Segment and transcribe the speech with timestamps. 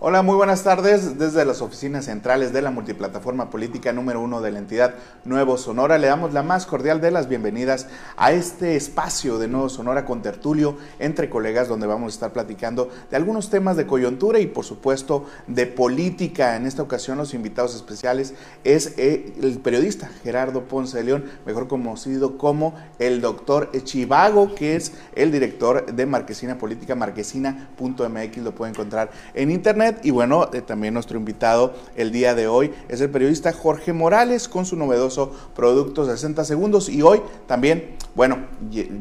[0.00, 1.18] Hola, muy buenas tardes.
[1.18, 5.98] Desde las oficinas centrales de la multiplataforma política número uno de la entidad Nuevo Sonora,
[5.98, 10.20] le damos la más cordial de las bienvenidas a este espacio de Nuevo Sonora con
[10.20, 14.64] tertulio entre colegas, donde vamos a estar platicando de algunos temas de coyuntura y, por
[14.64, 16.56] supuesto, de política.
[16.56, 18.34] En esta ocasión, los invitados especiales
[18.64, 24.74] es eh, el periodista Gerardo Ponce de León, mejor conocido como el doctor Chivago, que
[24.74, 30.62] es el director de Marquesina Política, marquesina.mx, lo puede encontrar en internet y bueno, eh,
[30.62, 35.32] también nuestro invitado el día de hoy es el periodista Jorge Morales con su novedoso
[35.54, 38.38] producto 60 segundos y hoy también, bueno,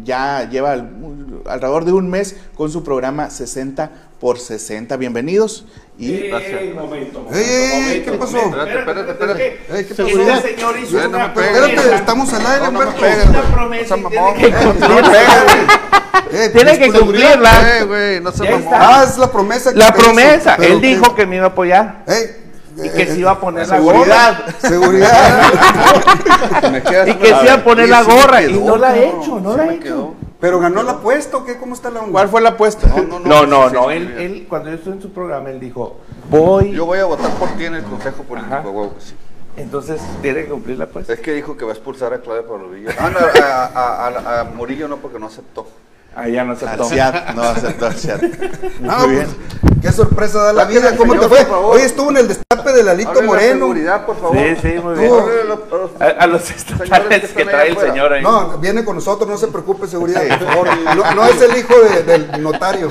[0.04, 4.96] ya lleva alrededor de un mes con su programa 60 por 60.
[4.98, 5.66] Bienvenidos.
[5.98, 6.62] Y gracias.
[6.76, 7.32] momento, momento,
[8.12, 8.38] ¿Qué pasó?
[8.38, 9.60] Espérate, espérate, espérate.
[9.72, 10.42] Ey, ¿Qué pasó?
[10.42, 13.02] Señor hizo no una Espérate, estamos al aire, no, no me Humberto.
[13.02, 13.54] pegues, Una güey.
[13.54, 15.46] promesa No y seas
[16.54, 17.78] tiene que Eh, Tiene cumplirla.
[17.80, 18.72] Eh, güey, no se mamó.
[18.74, 20.56] Ah, es la promesa que La hizo, promesa.
[20.56, 22.38] Él dijo que me iba a apoyar Ey,
[22.84, 24.38] y que se iba a poner la Seguridad.
[24.46, 24.70] gorra.
[24.70, 25.42] Seguridad.
[26.86, 28.40] Quedas- Y que se iba a poner la gorra.
[28.40, 30.16] quedó, Y no la ha hecho, no la ha hecho.
[30.44, 31.56] Pero ganó la apuesta, ¿o qué?
[31.58, 32.12] ¿Cómo está la onda?
[32.12, 32.86] ¿Cuál fue la apuesta?
[33.02, 35.96] No, no, No, Él, él, cuando yo estuve en su programa, él dijo,
[36.30, 36.74] voy.
[36.74, 38.68] Yo voy a votar por ti en el Consejo Político, Ajá.
[38.68, 39.14] huevo que sí.
[39.56, 41.14] Entonces, tiene que cumplir la apuesta.
[41.14, 42.94] Es que dijo que va a expulsar a Claudia Pablovilla.
[43.00, 45.66] Ah, no, a, a, a- a Murillo no, porque no aceptó.
[46.32, 46.78] Ya no se Al
[47.36, 48.22] no aceptó al CIAT.
[48.82, 49.28] No, Muy bien.
[49.62, 50.96] pues, qué sorpresa da la vida.
[50.96, 51.46] ¿Cómo te fue?
[51.52, 53.60] Hoy estuvo en el destape de Lalito Háblale a la Moreno.
[53.66, 54.38] seguridad, por favor.
[54.38, 55.12] Sí, sí, muy bien.
[56.20, 58.22] A los- a estatales que están trae allá el señor ahí.
[58.24, 60.68] No, viene con nosotros, no se preocupe, seguridad, por favor.
[60.96, 62.90] No, no es el hijo de- del notario.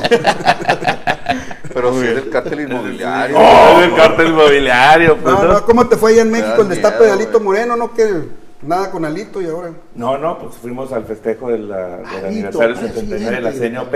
[1.73, 3.37] Pero sí del cártel inmobiliario.
[3.39, 5.17] Oh, el cartel inmobiliario.
[5.17, 5.65] pues, No, ¿no?
[5.65, 7.41] ¿cómo te fue allá en México el destape miedo, de Alito.
[7.41, 7.77] Moreno?
[7.77, 9.73] No, que nada con Alito y ahora.
[9.95, 13.95] No, no, pues fuimos al festejo de del Alito, aniversario 79 de la CNOP.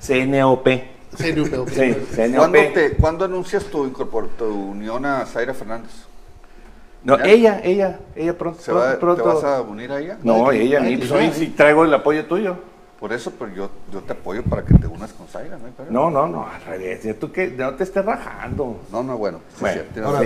[0.00, 0.68] CNOP.
[1.16, 1.66] Sí, ¿Cuándo,
[2.14, 2.52] CNOP.
[2.74, 3.88] te, ¿Cuándo anuncias tu,
[4.36, 5.90] tu unión a Zaira Fernández?
[7.04, 7.24] No, ¿Ya?
[7.24, 8.60] ella, ella, ella pronto.
[8.60, 10.18] ¿Se va, pronto, ¿Te vas a unir a ella?
[10.22, 12.56] No, ella, ni, pues, hoy sí traigo el apoyo tuyo.
[12.98, 15.68] Por eso, pero yo, yo te apoyo para que te unas con Zaira, ¿no?
[15.68, 15.86] pedo.
[15.88, 17.18] No, no, no, al revés.
[17.20, 18.80] Tú que no te estés rajando.
[18.90, 19.38] No, no, bueno.
[19.50, 20.22] sí, Bueno, sí, ahora-.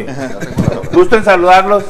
[0.92, 1.84] Gusto en saludarlos.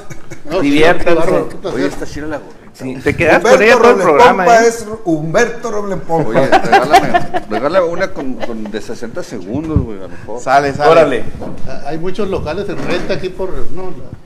[0.60, 1.44] Diviértanse.
[1.68, 2.58] Oye, está chida la gorrita.
[2.72, 4.44] Sí, te quedas con ella todo el programa.
[4.44, 4.68] Pompa ¿eh?
[4.68, 5.68] es Humberto.
[6.08, 10.40] Oye, regálame, regálame una con, con de 60 segundos, güey, a lo mejor.
[10.40, 10.90] Sale, sale.
[10.90, 11.24] Órale.
[11.68, 13.50] Ah, Hay muchos locales en renta aquí por.
[13.70, 14.21] No, la-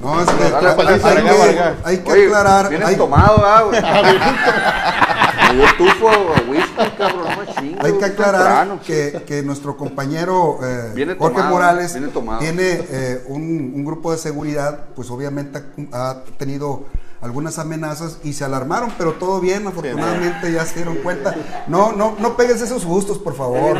[0.00, 2.68] No, es que hay, que, hay que Oye, aclarar.
[2.68, 3.80] Vienes Hay, tomado, ¿ah, güey?
[5.78, 11.14] Tufo a whisky, cabrón, no me chingues, hay que aclarar que, que nuestro compañero eh,
[11.18, 11.96] Jorge tomado, Morales
[12.40, 15.62] tiene eh, un, un grupo de seguridad, pues obviamente
[15.92, 16.84] ha, ha tenido
[17.24, 21.34] algunas amenazas y se alarmaron, pero todo bien, afortunadamente ya se dieron cuenta.
[21.66, 23.78] No, no, no pegues esos gustos, por favor,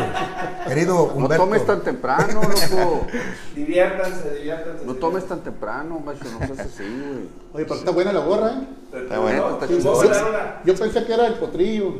[0.67, 1.43] querido No Humberto.
[1.43, 3.05] tomes tan temprano, loco.
[3.55, 4.83] Diviértanse, diviértanse.
[4.85, 7.29] No tomes tan temprano, macho, no seas así, güey.
[7.53, 8.67] Oye, pero está buena la gorra, ¿eh?
[9.03, 9.59] Está bueno.
[9.61, 10.61] Está.
[10.65, 11.93] Yo pensé que era el potrillo.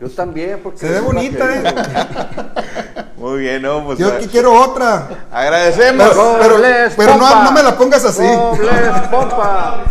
[0.00, 0.78] Yo también, porque...
[0.78, 1.62] Se ve bonita, ¿eh?
[3.16, 3.84] Muy bien, ¿no?
[3.84, 5.26] Pues, Yo aquí quiero otra.
[5.32, 6.08] agradecemos.
[6.40, 6.56] Pero,
[6.96, 8.22] pero- no, no me la pongas así.
[8.22, 9.84] Robles, pompa.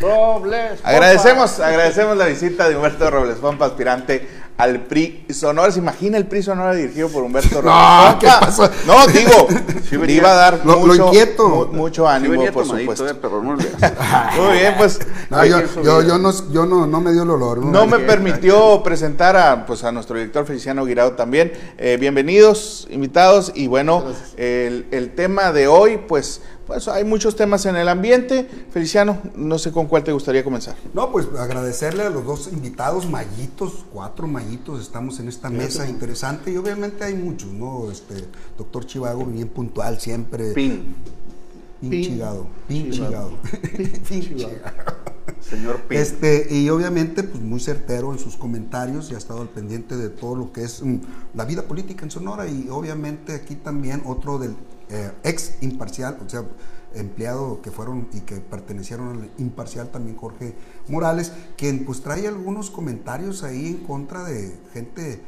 [0.00, 0.88] Robles, pompa.
[0.88, 5.70] Agradecemos, agradecemos la visita de Humberto Robles Pompa, aspirante al PRI Sonora.
[5.72, 7.74] ¿Se imagina el PRI Sonora dirigido por Humberto Robles
[8.12, 8.18] No?
[8.18, 8.70] ¿qué pasó?
[8.86, 9.46] No, digo,
[9.88, 11.48] Sí venía- iba a dar Lo- lo mucho, inquieto.
[11.48, 13.08] mu- mucho Sí ánimo, por supuesto.
[13.08, 13.52] eh, pero no.
[14.36, 15.00] Muy bien, pues
[15.30, 15.60] No, yo,
[16.18, 17.58] no, yo no, no me dio el olor.
[17.64, 21.52] No me permitió presentar a, pues, a nuestro director Feliciano Guirao también.
[21.78, 23.52] Eh, bienvenidos, invitados.
[23.54, 24.04] Y bueno,
[24.36, 28.48] el, el tema de hoy, pues, pues hay muchos temas en el ambiente.
[28.70, 30.76] Feliciano, no sé con cuál te gustaría comenzar.
[30.94, 36.52] No, pues agradecerle a los dos invitados, mallitos, cuatro mallitos, estamos en esta mesa interesante
[36.52, 37.90] y obviamente hay muchos, ¿no?
[37.90, 38.14] Este,
[38.56, 40.52] doctor Chivago, bien puntual siempre.
[40.52, 40.94] Pin,
[41.80, 42.04] Pin Pin.
[42.04, 42.46] chigado.
[42.68, 43.32] Pin Chigado.
[43.42, 44.02] chigado.
[44.08, 44.52] Pin chigado.
[45.40, 45.98] señor Pin.
[45.98, 50.08] Este, y obviamente, pues muy certero en sus comentarios y ha estado al pendiente de
[50.08, 50.98] todo lo que es mm,
[51.34, 54.54] la vida política en Sonora y obviamente aquí también otro del
[54.90, 56.42] eh, ex imparcial, o sea,
[56.94, 60.54] empleado que fueron y que pertenecieron al imparcial también Jorge
[60.88, 65.22] Morales, quien pues trae algunos comentarios ahí en contra de gente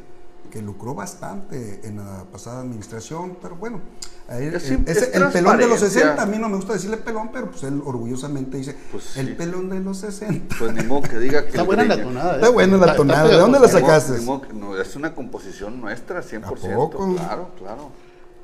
[0.50, 3.80] que lucró bastante en la pasada administración, pero bueno,
[4.28, 5.78] ahí- Es el pelón de los transparencia.
[5.78, 9.36] 60, a mí no me gusta decirle pelón, pero pues él orgullosamente dice, Pues el
[9.36, 10.56] pelón de los 60.
[10.58, 11.50] Pues ni modo que diga que...
[11.50, 12.36] Está buena la tonada, ¿eh?
[12.36, 13.28] Está buena la tonada.
[13.28, 14.18] ¿De dónde la sacaste?
[14.18, 16.44] Ni modo que- no, es una composición nuestra, 100%.
[16.44, 16.50] ¿A
[16.90, 17.14] poco?
[17.14, 17.90] Claro, claro,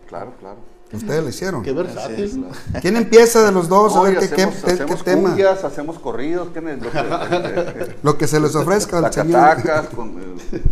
[0.08, 0.77] claro, claro.
[0.92, 1.62] Ustedes le hicieron.
[1.62, 2.46] Qué versátil.
[2.80, 3.94] ¿Quién empieza de los dos?
[3.94, 5.28] No, a ver qué, qué- hacemos, qué- tema.
[5.28, 7.96] cumbias, hacemos corridos, ¿qué es lo que...
[8.02, 9.32] Lo que se les ofrezca al señor.
[9.40, 10.18] Tacatacas, con...
[10.18, 10.62] eh,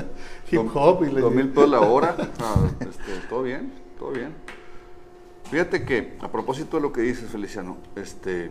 [0.50, 2.16] Hip hop y le- Dos mil pesos la hora.
[2.40, 3.72] Ah, este, todo bien.
[3.98, 4.34] todo bien.
[5.50, 8.50] Fíjate que, a propósito de lo que dices, Feliciano, este,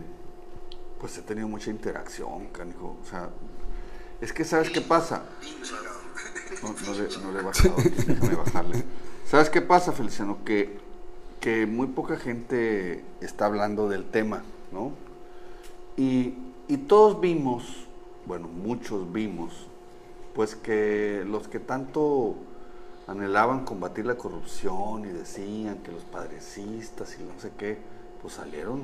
[0.98, 2.96] pues he tenido mucha interacción, canijo.
[3.02, 3.28] O sea,
[4.22, 5.22] es que, ¿sabes qué pasa?
[6.62, 7.74] No, no le, no le he bajado,
[8.06, 8.84] déjame bajarle.
[9.26, 10.38] ¿Sabes qué pasa, Feliciano?
[10.44, 10.78] Que,
[11.40, 14.42] que muy poca gente está hablando del tema,
[14.72, 14.92] ¿no?
[15.96, 16.34] Y,
[16.68, 17.86] y todos vimos,
[18.26, 19.66] bueno, muchos vimos,
[20.34, 22.36] pues que los que tanto
[23.06, 27.78] anhelaban combatir la corrupción y decían que los padrecistas y no sé qué,
[28.22, 28.80] pues salieron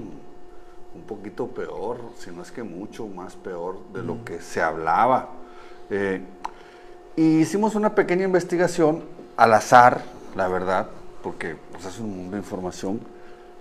[0.94, 5.29] un poquito peor, si no es que mucho más peor de lo que se hablaba.
[5.91, 6.23] Eh,
[7.14, 9.05] y hicimos una pequeña investigación
[9.37, 10.02] al azar,
[10.35, 10.88] la verdad,
[11.26, 13.00] porque pues, es un mundo de información.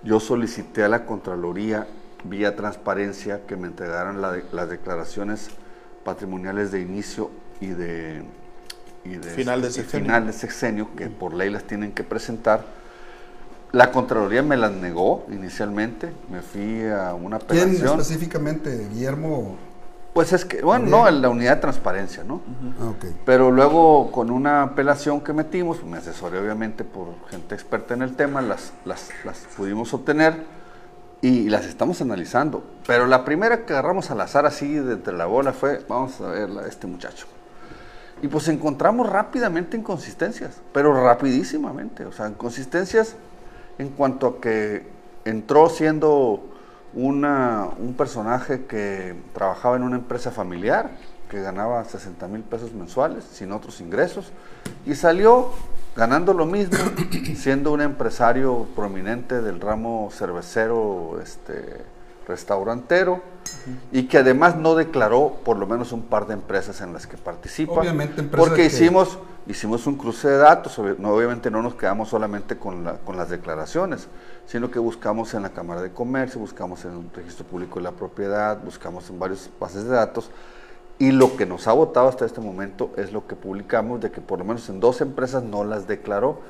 [0.04, 1.88] Yo solicité a la Contraloría
[2.22, 5.48] vía transparencia que me entregaran la de- las declaraciones
[6.04, 8.22] patrimoniales de inicio y de,
[9.04, 10.06] y de Final de y sexenio.
[10.06, 12.64] final de sexenio, que por ley las tienen que presentar.
[13.72, 18.00] La Contraloría me las negó inicialmente, me fui a una ¿Quién apelación.
[18.00, 18.86] específicamente?
[18.92, 19.56] Guillermo.
[20.16, 22.40] Pues es que, bueno, no, en la unidad de transparencia, ¿no?
[23.26, 28.16] Pero luego con una apelación que metimos, me asesoré obviamente por gente experta en el
[28.16, 30.42] tema, las, las, las pudimos obtener
[31.20, 32.64] y las estamos analizando.
[32.86, 36.28] Pero la primera que agarramos al azar así de entre la bola fue, vamos a
[36.28, 37.26] ver a este muchacho.
[38.22, 42.06] Y pues encontramos rápidamente inconsistencias, pero rapidísimamente.
[42.06, 43.16] O sea, inconsistencias
[43.76, 44.86] en cuanto a que
[45.26, 46.55] entró siendo
[46.96, 50.90] una, un personaje que trabajaba en una empresa familiar,
[51.30, 54.32] que ganaba 60 mil pesos mensuales, sin otros ingresos,
[54.86, 55.50] y salió
[55.94, 56.78] ganando lo mismo,
[57.36, 61.84] siendo un empresario prominente del ramo cervecero, este,
[62.26, 63.20] restaurantero,
[63.92, 67.16] y que además no declaró por lo menos un par de empresas en las que
[67.16, 67.74] participa.
[67.80, 72.08] Obviamente, empresas porque que- hicimos, hicimos un cruce de datos, no, obviamente no nos quedamos
[72.08, 74.08] solamente con, la- con las declaraciones,
[74.46, 77.92] sino que buscamos en la Cámara de Comercio, buscamos en el Registro Público de la
[77.92, 80.30] Propiedad, buscamos en varias bases de datos,
[80.98, 84.20] y lo que nos ha votado hasta este momento es lo que publicamos, de que
[84.20, 86.40] por lo menos en dos empresas no las declaró,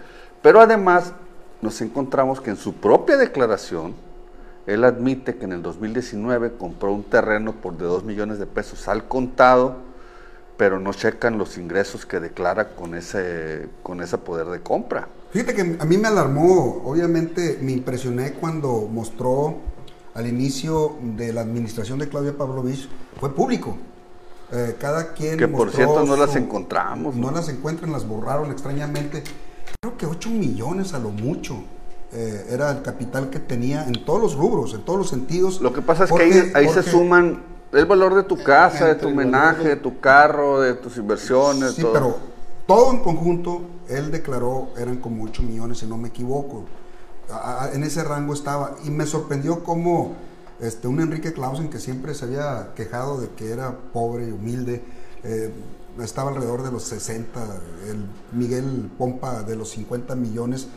[0.41, 1.13] pero además
[1.61, 3.95] nos encontramos que en su propia declaración,
[4.67, 8.89] él admite que en el 2019 compró un terreno por de 2 millones de pesos
[8.89, 9.77] al contado,
[10.57, 15.09] pero no checan los ingresos que declara con ese, con ese poder de compra.
[15.31, 19.59] Fíjate que a mí me alarmó, obviamente me impresioné cuando mostró
[20.15, 22.89] al inicio de la administración de Claudia Pavlovich,
[23.21, 23.77] fue público.
[24.51, 27.17] Eh, cada quien Que por cierto no las encontramos.
[27.17, 27.37] No ¿no?
[27.37, 29.23] las encuentran, las borraron extrañamente.
[29.81, 31.57] Creo que 8 millones a lo mucho.
[32.13, 35.61] Eh, era el capital que tenía en todos los rubros, en todos los sentidos.
[35.61, 37.43] Lo que pasa es Porque- que ahí, ahí se suman
[37.73, 41.73] el valor de tu casa, de tu homenaje, de- de tu carro, de tus inversiones,
[41.73, 41.93] Sí, todo.
[41.93, 42.17] pero
[42.67, 46.65] todo en conjunto, él declaró, eran como 8 millones, si no me equivoco.
[47.31, 48.77] A- a- en ese rango estaba.
[48.85, 50.15] Y me sorprendió cómo
[50.59, 54.83] este, un Enrique Clausen, que siempre se había quejado de que era pobre y humilde,
[55.23, 55.53] eh,
[56.03, 57.41] estaba alrededor de los 60,
[57.91, 60.69] el Miguel Pompa de los 50 millones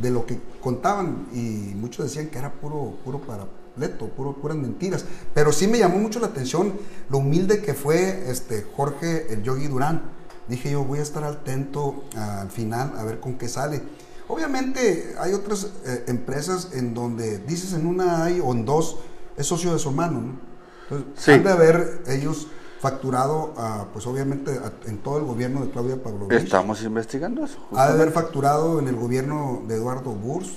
[0.00, 1.26] de lo que contaban.
[1.32, 5.04] Y muchos decían que era puro, puro parapleto, puro, puras mentiras.
[5.34, 6.74] Pero sí me llamó mucho la atención
[7.10, 10.02] lo humilde que fue este, Jorge el Yogi Durán.
[10.48, 13.82] Dije yo, voy a estar atento al final a ver con qué sale.
[14.28, 18.98] Obviamente hay otras eh, empresas en donde dices en una hay o en dos
[19.36, 20.40] es socio de su hermano, ¿no?
[20.90, 21.30] Entonces, Sí.
[21.32, 22.48] han de haber ellos
[22.80, 26.32] facturado, a, pues obviamente a- en todo el gobierno de Claudia Pavlovich.
[26.44, 27.58] Estamos investigando eso.
[27.74, 30.48] Ha de haber facturado en el gobierno de Eduardo Burs,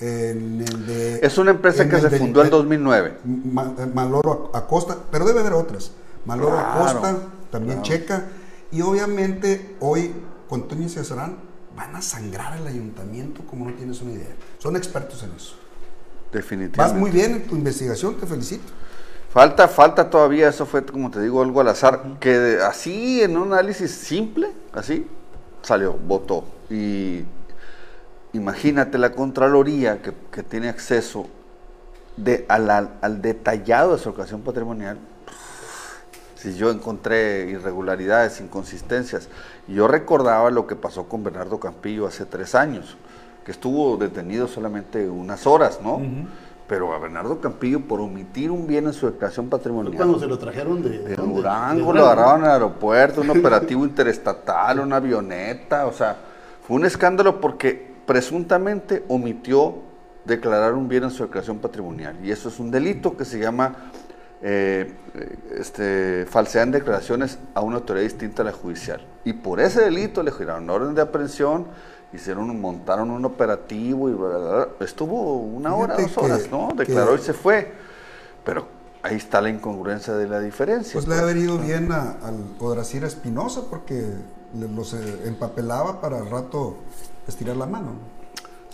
[0.00, 1.20] en el de...
[1.22, 3.18] Es una empresa que se fundó en de- 2009.
[3.24, 5.92] Ma- eh, Maloro Acosta, pero debe haber otras.
[6.24, 7.16] Maloro Claro, Acosta,
[7.50, 8.00] también claro.
[8.00, 8.24] checa.
[8.70, 10.12] Y obviamente hoy
[10.48, 11.36] con Toño y Cesarán
[11.76, 14.34] van a sangrar al ayuntamiento como no tienes una idea.
[14.58, 15.54] Son expertos en eso.
[16.32, 16.78] Definitivamente.
[16.78, 18.64] Vas muy bien en tu investigación, te felicito.
[19.30, 23.52] Falta, falta todavía, eso fue como te digo, algo al azar, que así en un
[23.52, 25.06] análisis simple, así,
[25.62, 26.44] salió, votó.
[26.70, 27.24] Y
[28.32, 31.26] imagínate la Contraloría que, que tiene acceso
[32.16, 34.98] de, al, al- al detallado de su ocasión patrimonial.
[36.34, 39.28] Si yo encontré irregularidades, inconsistencias,
[39.66, 42.96] yo recordaba lo que pasó con Bernardo Campillo hace tres años,
[43.44, 46.00] que estuvo detenido solamente unas horas, ¿no?
[46.68, 49.96] Pero a Bernardo Campillo por omitir un bien en su declaración patrimonial.
[49.96, 51.16] cuando se lo trajeron de.
[51.16, 56.16] Durango, De lo agarraron en el aeropuerto, un operativo interestatal, una avioneta, o sea,
[56.66, 59.76] fue un escándalo porque presuntamente omitió
[60.24, 62.16] declarar un bien en su declaración patrimonial.
[62.22, 63.74] Y eso es un delito que se llama
[64.40, 69.00] eh, eh, este, falsedad en declaraciones a una autoridad distinta a la judicial.
[69.24, 71.66] Y por ese delito le giraron orden de aprehensión
[72.12, 74.68] hicieron, un- montaron un operativo y bla, bla, bla.
[74.80, 76.68] estuvo una hora, Fíjate dos horas, que- ¿no?
[76.68, 77.72] que- Declaró y se fue.
[78.44, 78.66] Pero
[79.02, 80.94] ahí está la incongruencia de la diferencia.
[80.94, 84.06] Pues le ha venido bien a- al Odrasir Espinosa porque
[84.54, 86.76] le- los eh, empapelaba para al rato
[87.26, 88.18] estirar la mano, ¿no?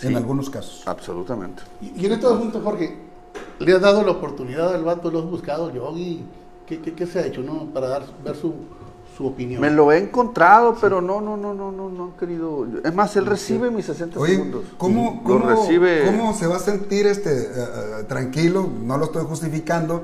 [0.08, 0.82] en algunos casos.
[0.86, 1.62] Absolutamente.
[1.80, 2.94] Y, y en este asunto, Jorge,
[3.58, 5.10] ¿le has dado la oportunidad al vato?
[5.10, 6.24] ¿Lo has buscado, Yogi?
[6.66, 7.66] ¿Qué, qué, qué se ha hecho, no?
[7.72, 8.52] Para dar, ver su,
[9.16, 9.60] su opinión.
[9.60, 12.66] Me lo he encontrado, pero no, no, no, no, no, no han querido.
[12.84, 14.64] Es más, él recibe mis 60 Oye, segundos.
[14.78, 16.02] ¿cómo, Lo cómo, recibe.
[16.06, 18.68] cómo se va a sentir este eh, eh, tranquilo?
[18.82, 20.02] No lo estoy justificando,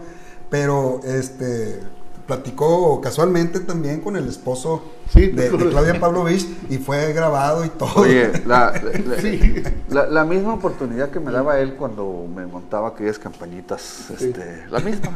[0.49, 1.81] pero este
[2.27, 7.71] platicó casualmente también con el esposo Sí, de, de Claudia Pavlovich y fue grabado y
[7.71, 7.91] todo.
[8.03, 9.61] Oye, la, la- Sí.
[9.89, 14.79] la- la misma oportunidad que me daba él cuando me montaba aquellas campañitas, este, la
[14.79, 15.11] misma,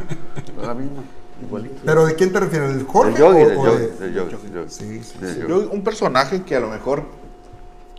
[0.61, 1.03] la misma,
[1.43, 1.75] igualito.
[1.85, 2.75] ¿Pero de quién te refieres?
[2.77, 3.11] ¿Del Jorge?
[3.13, 4.37] Del yogi, o- del del yogi.
[4.69, 5.01] Sí,
[5.71, 7.05] un personaje que a lo mejor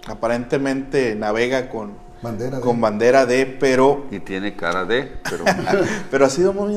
[0.07, 5.43] aparentemente navega con, Bandera de- con bandera de, pero, Y tiene cara de, pero
[6.11, 6.75] pero ha sido muy...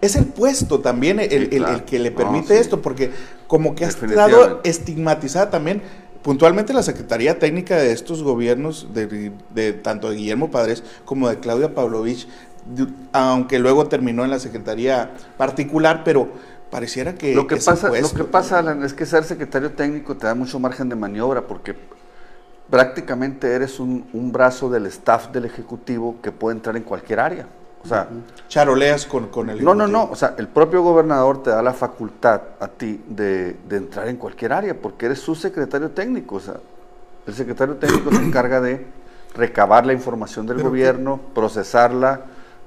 [0.00, 1.74] Es el puesto también el, el- claro.
[1.76, 2.60] el que le No, permite sí.
[2.60, 3.10] esto, porque
[3.46, 5.82] como que ha estado estigmatizada también
[6.22, 11.38] puntualmente la Secretaría Técnica de estos gobiernos, de, de tanto de Guillermo Padres como de
[11.40, 12.28] Claudia Pavlovich,
[13.12, 16.28] aunque luego terminó en la Secretaría particular, pero
[16.70, 17.34] pareciera que...
[17.34, 20.58] lo que pasa, lo que pasa, Alan, es que ser secretario técnico te da mucho
[20.58, 21.76] margen de maniobra porque
[22.70, 27.46] prácticamente eres un, un brazo del staff del ejecutivo que puede entrar en cualquier área.
[27.84, 28.08] O sea,
[28.48, 29.62] charoleas con, con el...
[29.62, 30.04] No, no, no.
[30.04, 34.16] O sea, el propio gobernador te da la facultad a ti de, de entrar en
[34.16, 36.36] cualquier área porque eres su secretario técnico.
[36.36, 36.54] O sea,
[37.26, 38.86] el secretario técnico se encarga de
[39.34, 42.20] recabar la información del gobierno, procesarla,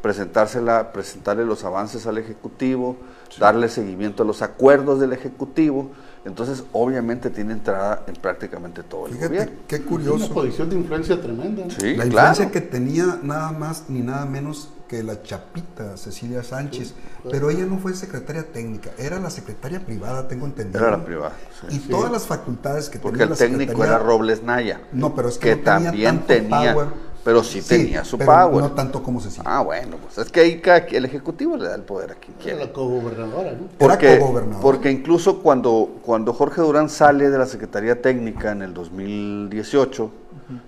[0.05, 2.95] presentársela, presentarle los avances al ejecutivo,
[3.39, 5.89] darle seguimiento a los acuerdos del ejecutivo.
[6.25, 9.55] Entonces, obviamente, tiene entrada en prácticamente todo el Fíjate gobierno.
[9.67, 10.31] qué Una curioso.
[10.31, 11.63] posición de influencia tremenda.
[11.65, 11.71] ¿no?
[11.71, 12.05] Sí, la claro.
[12.29, 16.93] influencia que tenía nada más ni nada menos que la chapita Cecilia Sánchez,
[17.31, 20.79] pero ella no fue secretaria técnica, era la secretaria privada, tengo entendido.
[20.87, 21.33] Era la privada.
[21.67, 21.77] sí.
[21.77, 24.81] Y todas las facultades que Porque tenía el la técnico secretaría- era Robles Naya.
[24.93, 26.87] No, pero es que, no tenía también tanto tenía, power.
[27.25, 28.63] Pero sí, tenía su pero power.
[28.63, 29.43] No tanto como Cecilia.
[29.45, 32.33] Ah, bueno, pues es que ahí cada- el ejecutivo le da el poder a quien
[32.35, 32.65] Era quiere.
[32.67, 33.57] la cogobernadora, ¿no?
[33.65, 34.61] Era Porque, cogobernador.
[34.61, 40.11] porque incluso cuando, cuando Jorge Durán sale de la Secretaría Técnica en el 2018,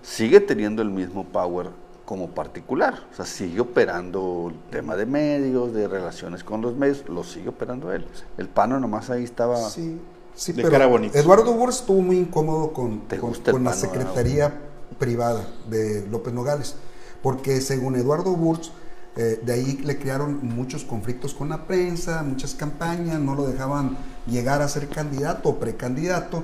[0.01, 1.67] sigue teniendo el mismo power
[2.05, 3.01] como particular.
[3.11, 7.49] O sea, sigue operando el tema de medios, de relaciones con los medios, lo sigue
[7.49, 8.05] operando él.
[8.37, 9.57] El pano nomás ahí estaba...
[9.69, 9.99] Sí,
[10.33, 11.19] sí, De pero cara bonita.
[11.19, 14.53] Eduardo Burs estuvo muy incómodo con, ¿Te con, gusta el con la secretaría
[14.99, 16.75] privada de López Nogales,
[17.21, 18.71] porque según Eduardo Burs,
[19.15, 23.97] eh, de ahí le crearon muchos conflictos con la prensa, muchas campañas, no lo dejaban
[24.27, 26.43] llegar a ser candidato o precandidato,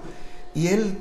[0.56, 0.98] y él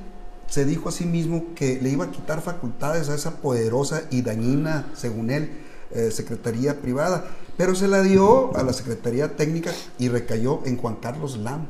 [0.49, 4.21] se dijo a sí mismo que le iba a quitar facultades a esa poderosa y
[4.21, 5.51] dañina, según él,
[5.93, 7.25] eh, secretaría privada,
[7.57, 11.67] pero se la dio a la secretaría técnica y recayó en Juan Carlos Lam,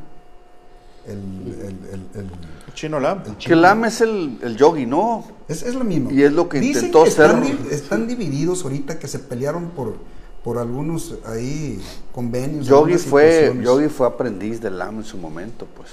[1.06, 3.22] el, el- el- el- Chino Lam.
[3.26, 3.54] el Que.
[3.56, 5.24] Lam es el, el yogi, ¿no?
[5.48, 6.10] Es, es lo mismo.
[6.10, 9.70] Y es lo que Dicen intentó que están, ser- están divididos ahorita, que se pelearon
[9.70, 9.96] por,
[10.42, 11.80] por algunos ahí
[12.12, 12.66] convenios.
[12.66, 13.54] Yogi fue.
[13.62, 15.88] Yogi fue aprendiz de Lam en su momento, pues.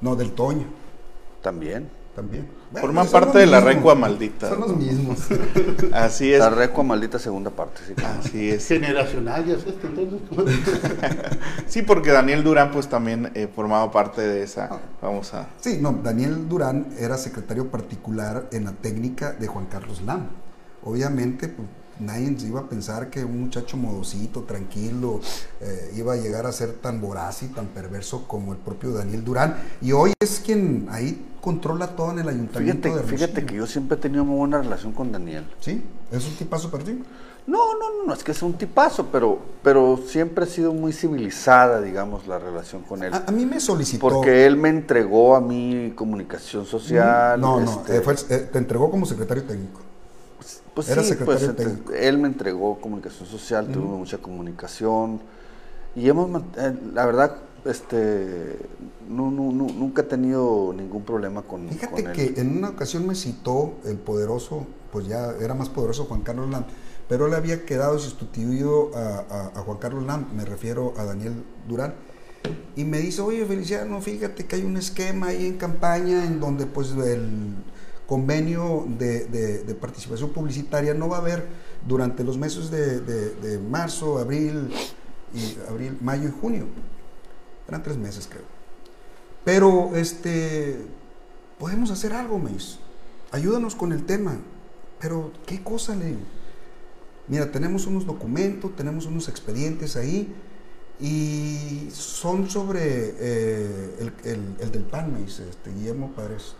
[0.00, 0.64] No, del Toño
[1.42, 1.88] También.
[2.14, 2.48] También.
[2.70, 3.74] Bueno, Forman parte de la mismos.
[3.74, 4.48] recua maldita.
[4.48, 5.18] Son los mismos.
[5.92, 6.38] Así es.
[6.40, 7.94] La recua maldita segunda parte, sí.
[8.04, 8.66] Así es.
[8.66, 10.58] Generacional ya es este, entonces.
[11.66, 14.80] Sí, porque Daniel Durán pues también eh, formaba parte de esa.
[15.00, 15.48] Vamos a...
[15.60, 20.28] Sí, no, Daniel Durán era secretario particular en la técnica de Juan Carlos Lam.
[20.82, 21.68] Obviamente, pues,
[22.00, 25.20] nadie se iba a pensar que un muchacho modosito, tranquilo,
[25.60, 29.24] eh, iba a llegar a ser tan voraz y tan perverso como el propio Daniel
[29.24, 29.56] Durán.
[29.80, 33.66] Y hoy es quien ahí controla todo en el ayuntamiento Fíjate, de fíjate que yo
[33.66, 35.46] siempre he tenido muy buena relación con Daniel.
[35.60, 37.02] Sí, es un tipazo para ti.
[37.46, 40.92] No, no, no, no es que sea un tipazo, pero, pero siempre ha sido muy
[40.92, 43.12] civilizada, digamos, la relación con él.
[43.12, 44.00] A, a mí me solicitó.
[44.00, 47.40] Porque él me entregó a mí comunicación social.
[47.40, 49.80] No, no, este, eh, fue eh, te entregó como secretario técnico.
[50.86, 51.92] Pues Era sí, secretario pues, técnico.
[51.92, 55.20] él me entregó comunicación social, tuvimos mucha comunicación
[55.94, 58.56] y hemos, eh, la verdad, este,
[59.08, 62.12] no, no, no, nunca he tenido ningún problema con, Fíjate con él.
[62.16, 66.48] que en una ocasión me citó el poderoso, pues ya era más poderoso Juan Carlos
[66.48, 66.64] Lam,
[67.08, 71.34] pero él había quedado sustituido a, a- a Juan Carlos Lam, me refiero a Daniel
[71.68, 71.92] Durán,
[72.76, 76.64] y me dice, oye Feliciano, fíjate que hay un esquema ahí en campaña en donde
[76.66, 77.54] pues el
[78.10, 81.46] convenio de, participación publicitaria no va a haber
[81.86, 84.68] durante los meses de, marzo, abril,
[85.32, 85.56] y
[86.04, 86.66] mayo y junio.
[87.68, 88.42] Eran tres meses creo.
[89.44, 90.76] Pero este
[91.60, 92.78] podemos hacer algo, me dice.
[93.30, 94.38] ayúdanos con el tema.
[94.98, 96.16] Pero, ¿qué cosa le?
[97.28, 100.34] Mira, tenemos unos documentos, tenemos unos expedientes ahí
[100.98, 106.54] y son sobre eh, el, el- el del PAN, me dice este, Guillermo Párez.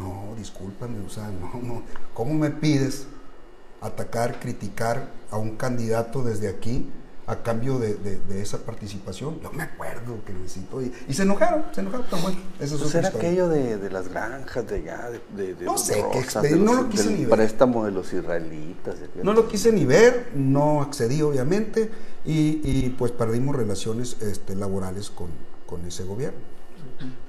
[0.00, 1.82] No, discúlpame, o sea, no, no.
[2.14, 3.06] ¿Cómo me pides
[3.80, 6.90] atacar, criticar a un candidato desde aquí
[7.26, 9.40] a cambio de, de- de esa participación?
[9.40, 10.82] Yo me acuerdo que necesito.
[10.82, 13.28] Y, y se enojaron, se enojaron, pero bueno, esa es Pues era historia.
[13.28, 16.72] aquello de, de las granjas de allá, de, No los sé Rosas, expedi- de no
[16.74, 17.30] los- lo quise ni ver.
[17.36, 18.96] préstamo de los israelitas.
[19.22, 21.90] No lo quise ni ver, no accedí obviamente
[22.24, 25.28] y, y, pues perdimos relaciones este, laborales con,
[25.66, 26.38] con ese gobierno.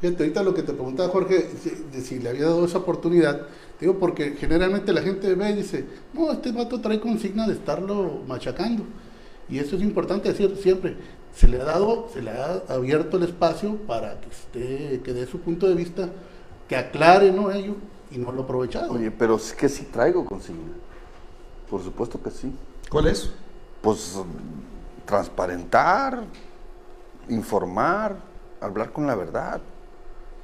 [0.01, 3.47] Fíjate, ahorita lo que te preguntaba Jorge, si, de si le había dado esa oportunidad,
[3.79, 8.21] digo porque generalmente la gente ve y dice, no, este vato trae consigna de estarlo
[8.27, 8.83] machacando.
[9.49, 10.95] Y eso es importante decir siempre,
[11.35, 15.25] se le ha dado, se le ha abierto el espacio para que esté, que dé
[15.25, 16.09] su punto de vista,
[16.67, 17.51] que aclare ¿no?
[17.51, 17.75] ello
[18.11, 18.93] y no lo ha aprovechado.
[18.93, 20.73] Oye, pero es que sí traigo consigna.
[21.69, 22.53] Por supuesto que sí.
[22.89, 23.29] ¿Cuál es?
[23.81, 26.23] Pues mm, transparentar,
[27.29, 28.30] informar,
[28.61, 29.61] hablar con la verdad,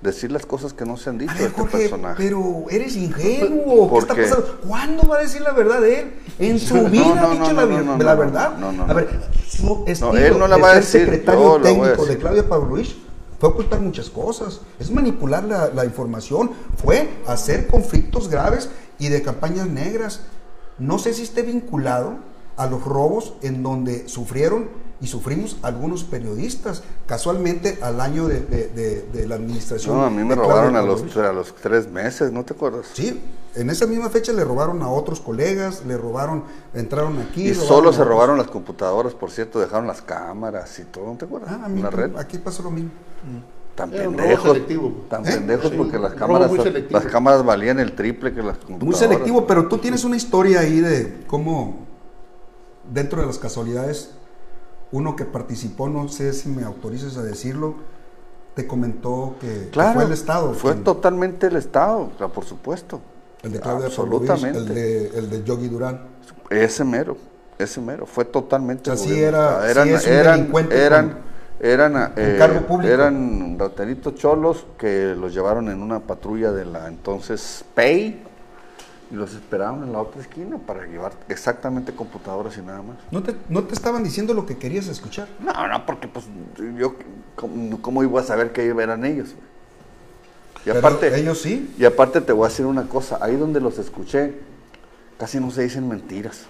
[0.01, 2.15] decir las cosas que no se han dicho A de ver, este Jorge, personaje.
[2.17, 3.85] pero eres ingenuo.
[3.85, 4.59] ¿Qué ¿Por está pasando?
[4.67, 6.13] ¿Cuándo va a decir la verdad él?
[6.39, 8.57] En su No, vida no, ha dicho no, la, no, no, la no, verdad.
[8.57, 8.93] no, no, a no.
[8.93, 9.09] ver,
[9.47, 12.17] su estilo él no la de va a ser decir, secretario a técnico de.
[12.17, 12.95] Claudia Pablo Luis
[13.39, 14.61] fue ocultar muchas cosas.
[14.79, 16.51] Es manipular la, la información.
[16.75, 18.69] Fue hacer conflictos graves
[18.99, 20.21] y de campañas negras.
[20.79, 22.17] No sé si esté vinculado
[22.55, 26.83] a los robos en donde sufrieron y sufrimos algunos periodistas.
[27.05, 29.95] Casualmente al año de, de- de- de la administración.
[29.97, 32.87] No, a mí me robaron a los, a los tres meses, ¿no te acuerdas?
[32.93, 33.21] Sí,
[33.55, 37.49] en esa misma fecha le robaron a otros colegas, le robaron, entraron aquí.
[37.49, 38.07] Y solo se otros.
[38.07, 41.51] robaron las computadoras, por cierto, dejaron las cámaras y todo, ¿no te acuerdas?
[41.53, 42.15] Ah, a mí la red.
[42.17, 42.89] aquí pasó lo mismo.
[43.75, 44.57] Tan Era pendejos,
[45.07, 45.31] tan ¿Eh?
[45.33, 46.99] pendejos Sí, porque las cámaras, muy selectivo.
[46.99, 48.83] las cámaras valían el triple que las computadoras.
[48.83, 51.85] Muy selectivo, pero tú tienes una historia ahí de cómo,
[52.91, 54.11] dentro de las casualidades,
[54.91, 57.75] uno que participó, no sé si me autorizas a decirlo,
[58.55, 60.53] te comentó que, que Claro, fue el Estado.
[60.53, 63.01] Fue quien- totalmente el Estado, o sea, por supuesto.
[63.43, 64.57] el de Claudia Absolutamente.
[64.57, 66.01] el de, el de Yogi Durán.
[66.49, 67.17] Ese mero,
[67.59, 68.89] ese mero, fue totalmente.
[68.89, 71.17] O el sea, sí era- eran, sí es un eran, delincuente eran, con-
[71.59, 72.39] eran, eh,
[72.85, 78.23] eran rateritos cholos que los llevaron en una patrulla de la entonces PEI
[79.09, 82.97] y los esperaron en la otra esquina para llevar exactamente computadoras y nada más.
[83.11, 85.27] ¿No te, no te estaban diciendo lo que querías escuchar.
[85.39, 86.25] No, no, porque pues
[86.77, 86.95] yo,
[87.35, 89.29] ¿cómo, cómo iba a saber que eran ellos?
[90.61, 91.73] Y Pero aparte, ellos sí.
[91.77, 94.33] y aparte te voy a decir una cosa, ahí donde los escuché,
[95.17, 96.45] casi no se dicen mentiras.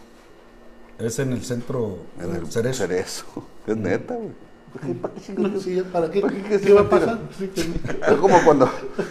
[0.97, 2.87] Es en el centro En el Cerezo.
[2.87, 3.25] cerezo.
[3.67, 4.31] Es neta, güey.
[4.73, 4.93] ¿Para qué
[5.33, 6.21] ¿Para qué?
[6.21, 7.19] ¿Para qué ¿Qué, va a pasar?
[8.05, 8.69] Fue como cuando,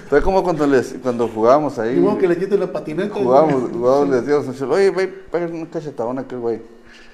[0.09, 1.97] fue como cuando les, cuando jugábamos ahí.
[1.99, 3.15] Modo que le quiten la patineta.
[3.15, 6.61] Jugábamos, jugábamos, les decíamos, oye, güey, pégale una cachetadona a aquel güey.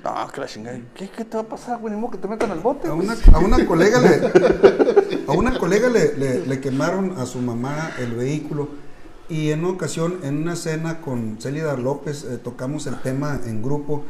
[0.05, 0.81] No, que la chingada.
[0.95, 1.95] ¿Qué, ¿Qué te va a pasar, güey?
[1.95, 5.57] Ni modo que te metan al bote, A una, a una colega le, a una
[5.59, 8.69] colega le, le- le quemaron a su mamá el vehículo
[9.29, 13.63] y en una ocasión, en una cena con Celida López, eh, tocamos el tema en
[13.63, 14.03] grupo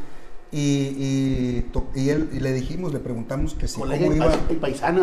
[0.53, 0.59] y,
[0.99, 4.27] y, to- y él, y le dijimos, le preguntamos que si cómo y iba.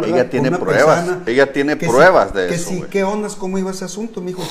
[0.05, 2.89] Ella tiene pruebas, paisana, ella tiene que si- pruebas de que eso, si, güey.
[2.89, 3.35] ¿Qué ondas?
[3.35, 4.21] ¿Cómo iba ese asunto?
[4.21, 4.43] Me dijo,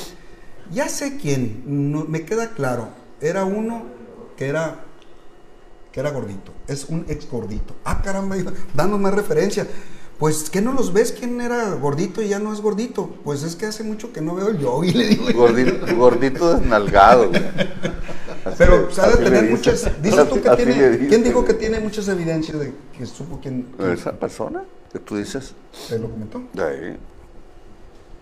[0.73, 2.89] ya sé quién, no- me queda claro.
[3.21, 3.85] Era uno
[4.37, 4.81] que era
[5.93, 7.75] que era gordito, es un ex gordito.
[7.85, 8.37] Ah, caramba,
[8.75, 9.67] danos más referencia.
[10.19, 13.09] Pues, ¿qué no los ves quién era gordito y ya no es gordito?
[13.25, 15.25] Pues es que hace mucho que no veo el yogi, le digo.
[15.33, 17.43] Gordito, gordito desnalgado, güey.
[18.59, 20.03] Pero se ha de tener muchas.
[20.03, 21.07] Dices tú que tiene.
[21.09, 25.17] ¿Quién dijo que tiene muchas evidencias de que supo quién, quién ¿Esa persona que tú
[25.17, 25.55] dices?
[25.89, 26.43] te lo comentó?
[26.53, 26.97] De ahí.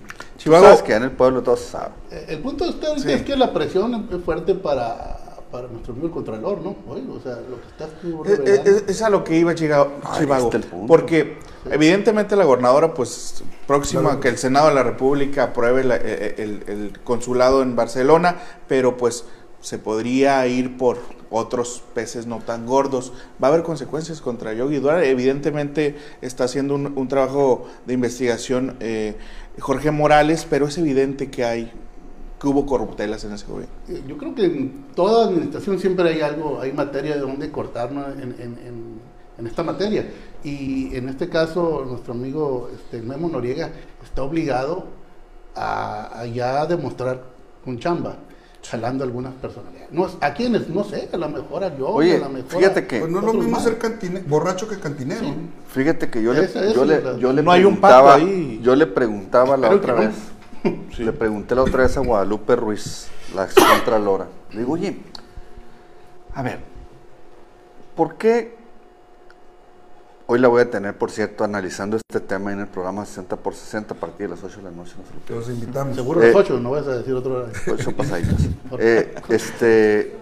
[0.06, 1.90] Tú Chivago, sabes que en el pueblo todo se sabe.
[2.10, 3.14] Eh, El punto está ahorita Sí.
[3.14, 5.18] es que la presión es fuerte para,
[5.50, 6.76] para nuestro amigo el Contralor, ¿no?
[6.88, 8.70] Oye, o sea, lo que estás tú Es, revelando.
[8.70, 10.50] es- es a lo que iba Chiga- Ahí Chivago.
[10.52, 10.68] está.
[10.86, 11.38] Porque
[11.70, 16.34] evidentemente la gobernadora, pues próxima a que el Senado de la República apruebe la- eh,
[16.38, 18.36] el, el consulado en Barcelona,
[18.68, 19.24] pero pues
[19.60, 20.98] se podría ir por
[21.30, 23.12] otros peces no tan gordos.
[23.42, 25.10] Va a haber consecuencias contra Yogi Duarte.
[25.10, 29.16] Evidentemente está haciendo un, trabajo de investigación eh,
[29.58, 31.72] Jorge Morales, pero es evidente que hay
[32.40, 33.74] que hubo corruptelas en ese gobierno.
[33.88, 37.90] Eh, Yo creo que en toda administración siempre hay algo, hay materia de donde cortar
[37.92, 38.06] ¿no?
[38.06, 39.00] en, en- en-
[39.38, 40.06] en esta materia.
[40.44, 43.70] Y en este caso, nuestro amigo este, Memo Noriega
[44.04, 44.86] está obligado
[45.54, 47.22] a, a ya demostrar
[47.64, 48.16] con chamba,
[48.68, 49.92] jalando algunas personalidades.
[49.92, 52.80] No, a quienes, no sé, a lo mejor a yo, Oye, a lo mejor fíjate
[52.80, 53.62] a que- Pues no es lo mismo más.
[53.64, 55.26] ser cantine- borracho que cantinero.
[55.68, 58.26] Fíjate que yo le, Esa- esa yo le, yo le No hay un preguntaba, pacto
[58.26, 58.60] ahí.
[58.62, 60.14] yo le preguntaba la otra vez,
[60.98, 64.26] Le pregunté la otra vez a Guadalupe Ruiz, la ex contralora.
[64.50, 64.96] Le digo, oye,
[66.34, 66.58] a ver,
[67.94, 68.55] ¿por qué?
[70.28, 73.54] Hoy la voy a tener, por cierto, analizando este tema en el programa 60 por
[73.54, 74.94] 60 a partir de las 8 de la noche.
[75.28, 75.36] No.
[75.36, 75.94] Los invitamos.
[75.94, 77.48] Seguro Eh, los ocho, no vas a decir otra hora.
[77.72, 78.34] Ocho pasaditas.
[78.78, 80.16] Eh, este,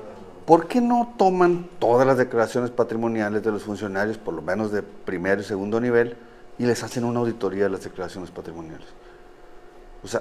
[0.45, 4.83] ¿Por qué no toman todas las declaraciones patrimoniales de los funcionarios, por lo menos de
[4.83, 6.17] primer y segundo nivel,
[6.59, 8.87] y les hacen una auditoría de las declaraciones patrimoniales?
[10.03, 10.21] O sea,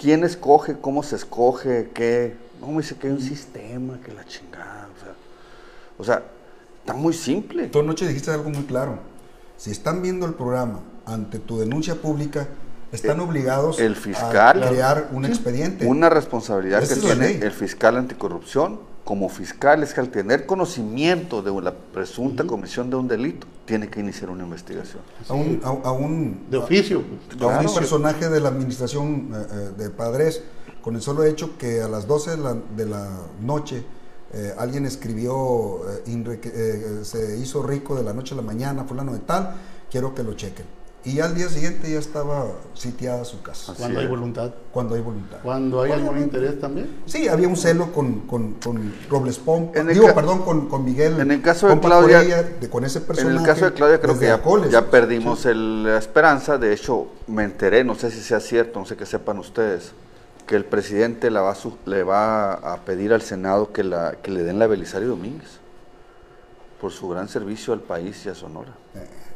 [0.00, 0.78] ¿quién escoge?
[0.80, 1.90] ¿Cómo se escoge?
[1.92, 2.34] ¿Qué?
[2.58, 4.88] No, me dice que hay un sistema, que la chingada.
[4.96, 5.14] O sea,
[5.98, 6.37] o sea
[6.88, 7.66] está muy simple.
[7.68, 8.98] Tú anoche dijiste algo muy claro.
[9.56, 12.48] Si están viendo el programa ante tu denuncia pública,
[12.92, 15.86] están obligados el fiscal- a crear un expediente.
[15.86, 21.50] Una responsabilidad que tiene el fiscal anticorrupción como fiscal es que al tener conocimiento de
[21.62, 25.02] la presunta comisión de un delito, tiene que iniciar una investigación.
[25.28, 27.02] a un, a, a un, De oficio.
[27.02, 27.42] pues.
[27.42, 30.42] a un personaje de la administración eh, eh, de Padres,
[30.82, 33.08] con el solo hecho que a las 12 de la, de la
[33.42, 33.84] noche
[34.32, 36.02] eh, alguien escribió, eh,
[36.44, 39.54] eh, se hizo rico de la noche a la mañana, fulano de tal,
[39.90, 40.66] quiero que lo chequen.
[41.04, 44.50] Y al día siguiente ya estaba sitiada su casa, Así Cuando hay voluntad.
[44.72, 45.38] cuando hay voluntad.
[45.42, 47.02] Cuando hay algún interés también.
[47.06, 50.84] Sí, había un celo con, con, con Robles Pompa, En digo, ca- perdón, con, con
[50.84, 51.18] Miguel.
[51.20, 53.38] En el caso de Claudia- Corella, de- con ese En personaje.
[53.38, 54.70] el caso de Claudia creo que ya, Acoles.
[54.72, 58.84] ya perdimos el- la esperanza, de hecho me enteré, no sé si sea cierto, no
[58.84, 59.92] sé que sepan ustedes,
[60.48, 64.16] que el presidente la va a su- le va a pedir al Senado que, la,
[64.22, 65.60] que le den la Belisario Domínguez
[66.80, 68.72] por su gran servicio al país y a Sonora.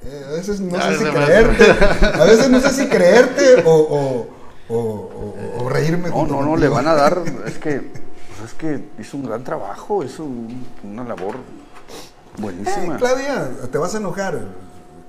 [0.05, 3.71] Eh, a veces no Ah, sé si creerte, a veces no sé si creerte o,
[3.75, 4.27] o,
[4.75, 6.09] o, o- o reírme.
[6.09, 7.81] No, no, no, le van a dar, es que,
[8.39, 11.37] pues es que hizo un gran trabajo, hizo un- una labor
[12.39, 12.95] buenísima.
[12.95, 14.41] Eh, Claudia, te vas a enojar.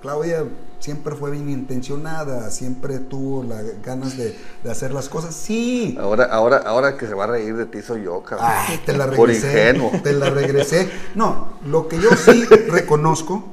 [0.02, 0.44] Claudia
[0.84, 5.34] siempre fue bien intencionada, siempre tuvo las ganas de, de hacer las cosas.
[5.34, 5.96] Sí.
[5.98, 8.50] Ahora, ahora, ahora que se va a reír de ti soy yo, cabrón.
[8.52, 9.48] Ay, te la Por regresé.
[9.48, 9.92] ingenuo.
[10.04, 10.90] Te la regresé.
[11.16, 13.46] No, lo que yo sí reconozco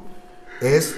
[0.61, 0.97] es,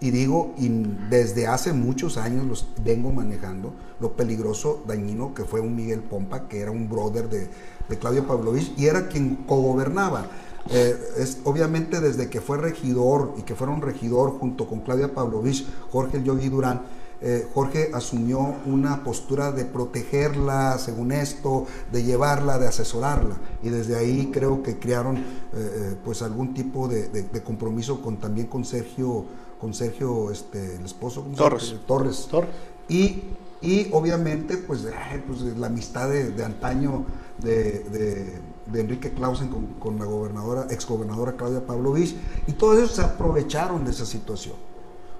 [0.00, 0.68] y digo, y
[1.08, 6.48] desde hace muchos años los vengo manejando, lo peligroso, dañino que fue un Miguel Pompa,
[6.48, 7.48] que era un brother de,
[7.88, 10.26] de Claudio Pavlovich y era quien cogobernaba.
[10.68, 15.66] Eh, es obviamente desde que fue regidor y que fueron regidor junto con Claudia Pavlovich,
[15.90, 16.82] Jorge el Yogi Durán,
[17.22, 23.36] eh, Jorge asumió una postura de protegerla, según esto, de llevarla, de asesorarla.
[23.62, 28.16] Y desde ahí creo que crearon eh, pues algún tipo de, de- de compromiso con
[28.18, 29.24] también con Sergio,
[29.60, 31.26] con Sergio, este, el esposo.
[31.36, 31.74] Torres.
[31.86, 32.26] Torres.
[32.30, 32.50] Torres.
[32.88, 33.24] Y,
[33.60, 37.04] y obviamente, pues, ay, pues, la amistad de, de antaño
[37.42, 38.40] de,
[38.72, 43.84] de- Enrique Clausen con, con la gobernadora, exgobernadora Claudia Pavlovich, y todos ellos se aprovecharon
[43.84, 44.54] de esa situación.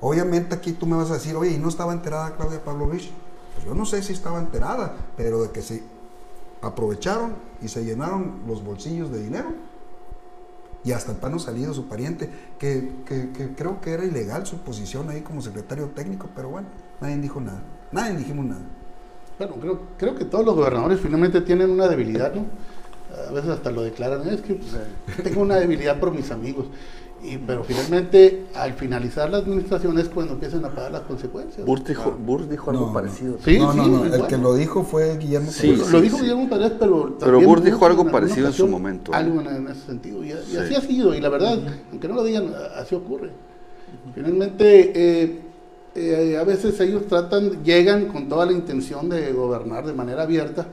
[0.01, 3.11] Obviamente aquí tú me vas a decir, oye, ¿y no estaba enterada Claudia Pavlovich?
[3.55, 5.83] Pues yo no sé si estaba enterada, pero de que se
[6.63, 9.49] aprovecharon y se llenaron los bolsillos de dinero.
[10.83, 14.59] Y hasta el pano salido su pariente, que, que- que creo que era ilegal su
[14.59, 16.69] posición ahí como secretario técnico, pero bueno,
[17.03, 17.63] nadie dijo nada.
[17.93, 18.63] Nadie dijimos nada.
[19.39, 22.47] Bueno, creo, creo que todos los gobernadores finalmente tienen una debilidad, ¿no?
[23.29, 24.73] A veces hasta lo declaran, es que pues,
[25.25, 26.67] tengo una debilidad por mis amigos.
[27.23, 31.67] Y, pero finalmente, al finalizar la administración es cuando empiezan a pagar las consecuencias.
[31.67, 32.93] Burs dijo, Burs dijo algo No, no.
[32.95, 33.37] parecido.
[33.45, 34.27] Sí, no, no, sí, no, muy el bueno.
[34.27, 36.23] que lo dijo fue Guillermo Sí, lo dijo sí.
[36.23, 39.19] Guillermo Paredes, pero Pero Burs dijo algo en parecido en su momento, ¿no?
[39.19, 40.25] Algo en, en ese sentido.
[40.25, 40.57] Y, y Sí.
[40.57, 41.59] así ha sido, y la verdad,
[41.91, 43.31] aunque no lo digan, así ocurre.
[44.15, 45.41] Finalmente, eh,
[45.95, 50.67] eh, a veces ellos tratan, llegan con toda la intención de gobernar de manera abierta,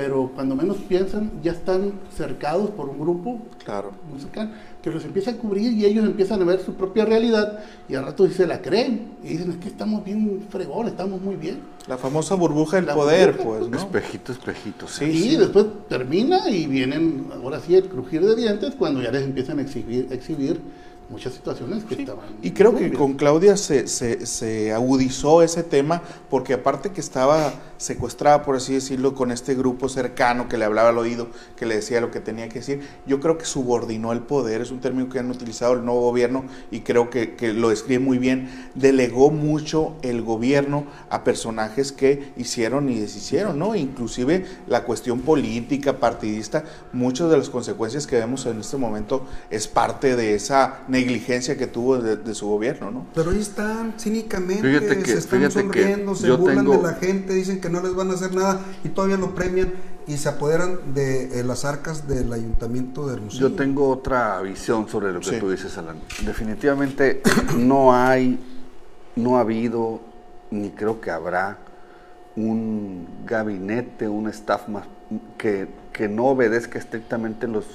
[0.00, 3.90] pero cuando menos piensan, ya están cercados por un grupo Claro.
[4.18, 7.96] cercano, que los empieza a cubrir y ellos empiezan a ver su propia realidad y
[7.96, 11.58] al rato se la creen y dicen, es que estamos bien fregón, estamos muy bien.
[11.86, 13.76] La famosa burbuja del La poder, burbuja, pues, ¿no?
[13.76, 14.88] Espejito, espejito.
[14.88, 15.36] Sí, y sí.
[15.36, 19.62] después termina y vienen, ahora sí, el crujir de dientes cuando ya les empiezan a
[19.62, 20.62] exhibir, exhibir
[21.10, 22.24] muchas situaciones que estaban.
[22.40, 22.98] Y creo que turbias.
[22.98, 28.74] con Claudia se, se, se agudizó ese tema, porque aparte que estaba secuestrada, por así
[28.74, 32.20] decirlo, con este grupo cercano que le hablaba al oído, que le decía lo que
[32.20, 35.72] tenía que decir, yo creo que subordinó el poder, es un término que han utilizado
[35.72, 40.84] el nuevo gobierno y creo que, que lo describe muy bien, delegó mucho el gobierno
[41.08, 43.74] a personajes que hicieron y deshicieron, ¿no?
[43.74, 49.66] Inclusive la cuestión política, partidista, muchas de las consecuencias que vemos en este momento es
[49.68, 53.06] parte de esa negligencia que tuvo de, de su gobierno, ¿no?
[53.14, 56.82] Pero ahí están, cínicamente, Fíjate que- se están fíjate que sonriendo, se burlan tengo- de
[56.82, 59.72] la gente, dicen que no les van a hacer nada y todavía lo premian
[60.06, 63.48] y se apoderan de eh, las arcas del ayuntamiento de Hermosillo.
[63.48, 65.36] Yo tengo otra visión sobre lo que Sí.
[65.38, 66.00] tú dices, Alan.
[66.24, 67.22] Definitivamente
[67.56, 68.38] no hay,
[69.16, 70.00] no ha habido,
[70.50, 71.58] ni creo que habrá
[72.36, 74.84] un gabinete, un staff más
[75.38, 77.66] que, que no obedezca estrictamente los,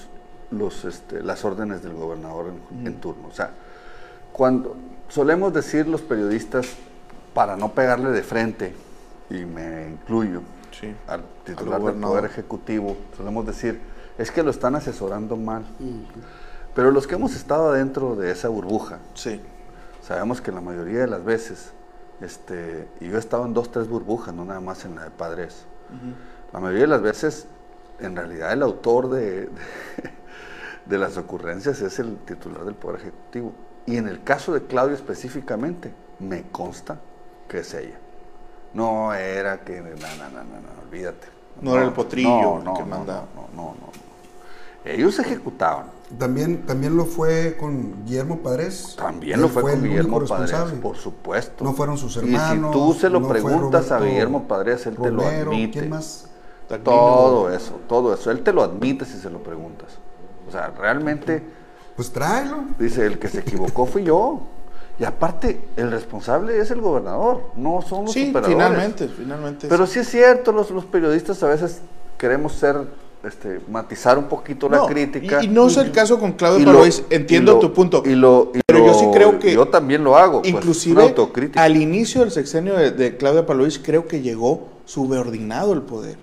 [0.52, 3.28] los, este, las órdenes del gobernador en, en turno.
[3.28, 3.52] O sea,
[4.32, 4.76] cuando
[5.10, 6.68] solemos decir los periodistas,
[7.34, 8.74] para no pegarle de frente,
[9.30, 10.94] y me incluyo, Sí.
[11.08, 11.96] al titular del.
[11.96, 13.80] Poder Ejecutivo, solemos decir,
[14.18, 15.66] es que lo están asesorando mal.
[16.74, 19.42] Pero los que hemos estado adentro de esa burbuja, Sí.
[20.02, 21.72] sabemos que la mayoría de las veces,
[22.22, 25.12] este, y yo he estado en dos, tres burbujas, no nada más en la de
[25.12, 25.66] padres,
[26.54, 27.48] la mayoría de las veces,
[28.00, 29.50] en realidad el autor de, de,
[30.86, 33.54] de las ocurrencias es el titular del Poder Ejecutivo.
[33.86, 37.00] Y en el caso de Claudia específicamente, me consta
[37.48, 37.98] que es ella.
[38.76, 41.28] No era que, no, no, no, no, no, olvídate.
[41.62, 43.26] No era el potrillo no, el no, que mandaba.
[43.36, 44.92] No, no, no, no.
[44.92, 45.88] Ellos ejecutaban.
[46.20, 48.96] También, también lo fue con Guillermo Padres.
[48.96, 50.82] También lo fue, con Guillermo Padres, responsable.
[50.82, 51.64] por supuesto.
[51.64, 52.72] No fueron sus Y hermanos.
[52.74, 55.80] si tú se lo preguntas a Guillermo Padres, él te lo admite.
[55.80, 56.30] ¿Quién más?
[56.84, 58.30] Todo eso, todo eso.
[58.30, 59.98] Él te lo admite si se lo preguntas.
[60.48, 61.42] O sea, realmente,
[61.96, 62.66] Pues tráelo.
[62.78, 64.42] dice, el que se equivocó fui yo.
[65.00, 68.56] Y aparte, el responsable es el gobernador, no son los Sí, operadores.
[68.56, 69.68] finalmente, finalmente.
[69.68, 71.82] Pero sí es cierto, los, los periodistas a veces
[72.18, 72.78] queremos ser,
[73.26, 75.44] este, matizar un poquito la crítica.
[75.44, 78.04] Y, y no es el caso con Claudio Palois, entiendo lo- tu punto.
[78.06, 80.42] Y lo, y pero yo sí creo que Yo también lo hago.
[80.42, 81.14] pues, Inclusive
[81.56, 86.18] al inicio del sexenio de, de Claudia Palois creo que llegó subordinado el poder.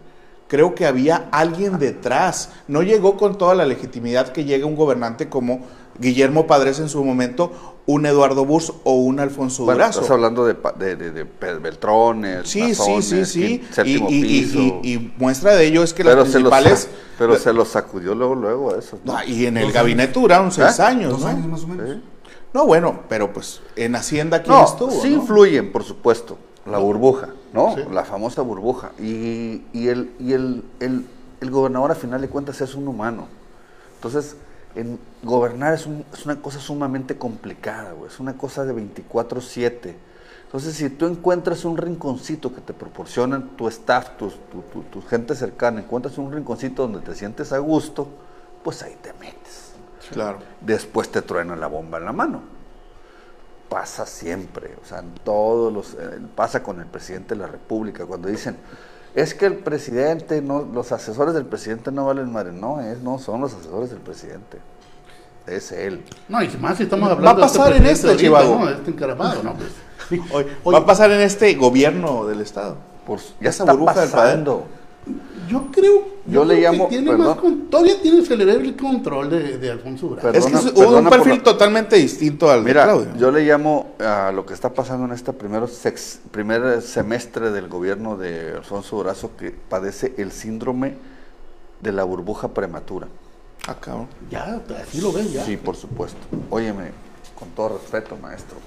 [0.48, 2.50] Creo que había alguien detrás.
[2.68, 5.60] No llegó con toda la legitimidad que llega un gobernante como
[5.98, 10.00] Guillermo Padres en su momento, un Eduardo Burs o un Alfonso Bueno, Durazo.
[10.00, 11.24] estás hablando de, pa- de, de, de
[11.58, 13.64] Beltrones, Sí, sí, Mazones, sí, sí.
[13.72, 14.58] séptimo y, y- y- piso.
[14.58, 16.88] y- y muestra de ello es que pero las se los, principales...
[17.18, 19.00] pero se los sacudió luego, luego a esos.
[19.04, 19.14] ¿no?
[19.14, 20.82] No, y en el gabinete duraron seis ¿Eh?
[20.82, 21.26] años, Dos ¿no?
[21.26, 21.90] años más o menos.
[21.90, 22.02] Sí.
[22.54, 25.16] No, bueno, pero pues en Hacienda quién No, estuvo, sí ¿no?
[25.16, 26.38] influyen, por supuesto.
[26.66, 27.74] La burbuja, ¿no?
[27.74, 27.80] Sí.
[27.90, 28.92] La famosa burbuja.
[29.00, 31.04] Y, y, el, y el, el,
[31.40, 33.26] el gobernador, a final de cuentas, es un humano.
[33.96, 34.36] Entonces,
[34.74, 38.10] en gobernar es, un- es una cosa sumamente complicada, güey.
[38.10, 39.94] Es una cosa de 24-7.
[40.44, 45.02] Entonces, si tú encuentras un rinconcito que te proporcionan tu staff, tus- tu, tu- tu
[45.02, 48.08] gente cercana, encuentras un rinconcito donde te sientes a gusto,
[48.62, 49.72] pues ahí te metes.
[50.10, 50.38] Claro.
[50.60, 52.42] Después te truena la bomba en la mano.
[53.68, 58.04] Pasa siempre, o sea, en todos los, eh, pasa con el presidente de la República,
[58.04, 58.56] cuando dicen,
[59.14, 63.18] es que el presidente, no, los asesores del presidente no valen madre, no, es, no
[63.18, 64.58] son los asesores del presidente,
[65.46, 66.02] es él.
[66.28, 68.58] No, y más si estamos Va a hablando pasar de en este, ahorita, Chivago.
[68.60, 68.68] ¿no?
[68.70, 69.54] Este encaramado, ¿no?
[69.54, 69.70] Pues,
[70.32, 72.76] Hoy, Oye, va a pasar en este gobierno del Estado.
[73.06, 74.66] Por, ya Esa está burbuja del pasando.
[75.48, 77.26] Yo creo, Yo le llamo- tiene perdón.
[77.26, 80.30] más con- todavía tiene el el control de, de Alfonso Durazo.
[80.30, 80.40] Perdón.
[80.40, 83.16] es que es Perdona- un perdona por perfil la- totalmente distinto al Mira, de Claudio.
[83.16, 87.68] yo le llamo a lo que está pasando en este primer, sex- primer semestre del
[87.68, 90.94] gobierno de Alfonso Durazo que padece el síndrome
[91.80, 93.08] de la burbuja prematura.
[93.66, 94.06] Ah, cabrón.
[94.30, 95.44] Ya, así lo ves, ya.
[95.44, 96.18] Sí, por supuesto.
[96.50, 96.90] Óyeme,
[97.36, 98.58] con todo respeto, maestro.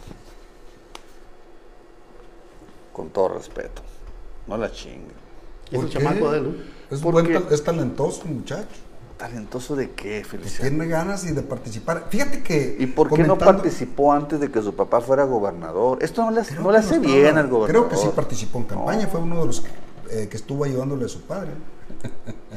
[2.93, 3.81] Con todo respeto.
[4.47, 5.11] No la chingue.
[5.67, 5.97] Es el ¿Por qué?
[5.97, 6.65] chamaco de él.
[6.91, 8.67] Es, ¿Por buen es talentoso, muchacho.
[9.17, 10.69] ¿Talentoso de qué, Feliciano?
[10.69, 12.07] Tiene ganas y de participar.
[12.09, 12.75] Fíjate que.
[12.79, 15.99] ¿Y por qué no participó antes de que su papá fuera gobernador?
[16.01, 17.87] Esto no le hace, no le hace estaba- bien al gobernador.
[17.87, 19.69] Creo que sí participó en campaña, fue uno de los que,
[20.11, 21.51] eh, que estuvo ayudándole a su padre.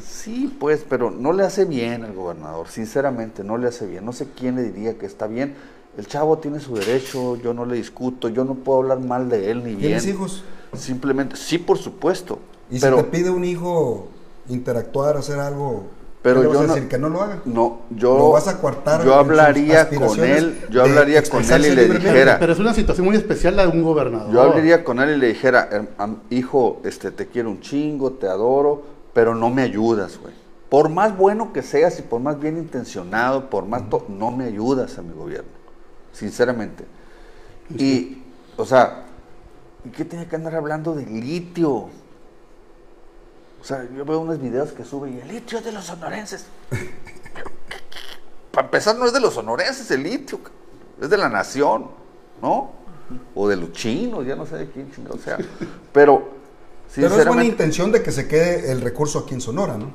[0.03, 4.05] Sí, pues, pero no le hace bien al gobernador, sinceramente, no le hace bien.
[4.05, 5.55] No sé quién le diría que está bien.
[5.97, 9.49] El chavo tiene su derecho, yo no le discuto, yo no puedo hablar mal de
[9.51, 9.79] él ni bien.
[9.79, 10.43] ¿Tienes hijos?
[10.73, 12.39] Simplemente, sí, por supuesto.
[12.69, 14.07] Y pero si te pide un hijo
[14.49, 15.87] interactuar, hacer algo,
[16.21, 17.39] Pero ¿qué le vas yo a no- decir que no lo haga.
[17.45, 21.69] no, yo, Lo vas a coartar yo hablaría con él, yo hablaría con él y
[21.75, 24.31] le dijera, Pero es una situación muy especial la de un gobernador.
[24.33, 28.11] yo hablaría con él y le dijera, "Herm- am- hijo, este, te quiero un chingo,
[28.13, 28.81] te adoro,
[29.13, 30.33] pero no me ayudas, güey.
[30.69, 34.43] Por más bueno que seas y por más bien intencionado, por más to- no me
[34.45, 35.49] ayudas a mi gobierno,
[36.11, 36.83] sinceramente.
[37.75, 38.21] Y,
[38.57, 39.05] o sea,
[39.85, 41.87] ¿y qué tiene que andar hablando de litio?
[43.61, 46.45] O sea, yo veo unos videos que sube y el litio es de los sonorenses.
[48.51, 50.39] Para empezar, no es de los sonorenses el litio,
[51.01, 51.89] es de la nación,
[52.41, 52.71] ¿no?
[53.35, 55.37] O de los chinos, ya no sé de quién chingado sea.
[55.91, 56.29] Pero,
[56.95, 59.91] Pero es buena intención de que se quede el recurso aquí en Sonora, ¿no?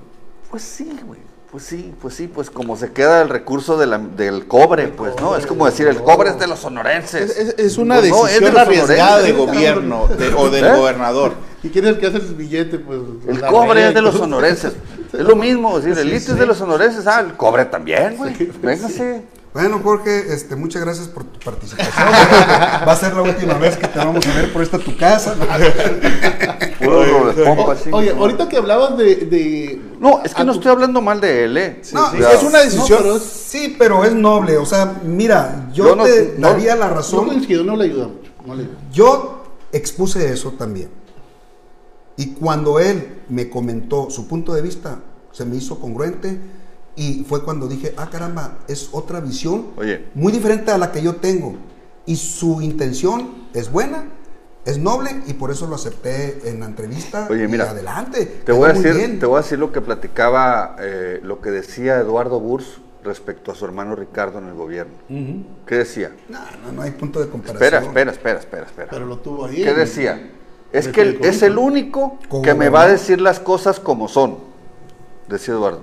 [0.51, 1.21] pues sí, güey.
[1.55, 5.15] Pues sí, pues sí, pues como se queda el recurso de la- del cobre, pues,
[5.21, 5.37] ¿no?
[5.37, 7.31] Es como decir, el cobre es de los sonorenses.
[7.31, 10.65] Es, es- es una Pues no, es de decisión arriesgada de gobierno de- o del
[10.65, 10.73] ¿Eh?
[10.75, 11.35] gobernador.
[11.63, 12.81] ¿Y quién es el que hace el billete?
[12.81, 14.73] Pues, El cobre red es de los sonorenses.
[15.13, 17.07] Es lo mismo, decir, el Sí, litio es de los sonorenses.
[17.07, 18.35] Ah, el cobre también, güey.
[18.35, 19.23] Sí, Véngase.
[19.55, 21.95] Bueno, Jorge, este, muchas gracias por tu participación.
[22.09, 25.37] Va a ser la última vez que te vamos a ver por esta tu casa.
[26.81, 27.89] Puro doble pompa, O- sí.
[27.93, 29.15] oye, ahorita que hablabas de...
[29.15, 31.83] de- No, es que a no tu- estoy hablando mal de él, ¿eh?
[31.93, 32.99] No, sí, es una decisión.
[33.01, 34.57] pero es- Sí, pero es noble.
[34.59, 37.27] O sea, mira, yo, Yo no- te no- daría la No razón.
[37.29, 38.33] coincido, no le ayuda mucho.
[38.45, 38.75] No le ayuda.
[38.93, 40.91] Yo expuse eso también.
[42.17, 44.99] Y cuando él me comentó su punto de vista,
[45.31, 46.41] se me hizo congruente
[46.97, 50.07] y fue cuando dije, ah, caramba, es otra visión Oye.
[50.15, 51.57] muy diferente a la que yo tengo.
[52.07, 54.05] Y su intención es buena,
[54.65, 57.27] es noble y por eso lo acepté en la entrevista.
[57.31, 58.27] Oye, y mira, adelante.
[58.45, 59.19] Te voy, a decir, bien.
[59.19, 63.55] te voy a decir lo que platicaba, eh, lo que decía Eduardo Burs respecto a
[63.55, 64.95] su hermano Ricardo en el gobierno.
[65.67, 66.13] ¿Qué decía?
[66.29, 67.63] No, no, no hay punto de comparación.
[67.63, 68.89] Espera, espera, espera, espera, espera.
[68.91, 69.63] Pero lo tuvo ahí.
[69.63, 70.31] ¿Qué decía?
[70.73, 74.39] Es que el es el único que me va a decir las cosas como son,
[75.29, 75.83] decía Eduardo.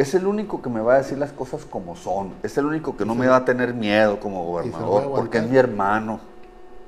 [0.00, 2.32] Es el único que me va a decir las cosas como son.
[2.42, 5.58] Es el único que no me va a tener miedo como gobernador, porque es mi
[5.58, 6.20] hermano,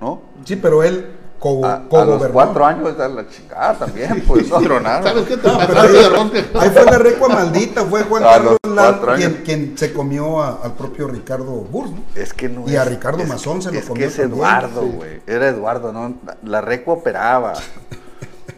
[0.00, 0.20] ¿no?
[0.46, 4.48] Sí, pero él co- A, a los cuatro años de la chingada también, pues.
[4.48, 4.60] ¿no?
[4.62, 5.58] ¿Sabes qué No,
[6.60, 9.16] ahí, fue la recua maldita, fue Juan Carlos años.
[9.18, 11.98] quien, quien se comió a- al propio Ricardo Burs, ¿no?
[12.14, 14.18] Es que no Y a es- Ricardo es- Mazón se lo es comió que es
[14.20, 14.88] Eduardo, sí.
[14.88, 15.20] güey.
[15.26, 16.14] Era Eduardo, ¿no?
[16.44, 17.52] La recua operaba.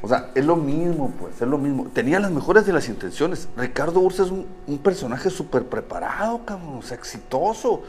[0.04, 1.86] O sea, es lo mismo, pues, es lo mismo.
[1.86, 3.48] Tenía las mejores de las intenciones.
[3.56, 4.46] Ricardo Ursa es un,
[4.82, 7.80] personaje súper preparado, cabrón, o sea, exitoso.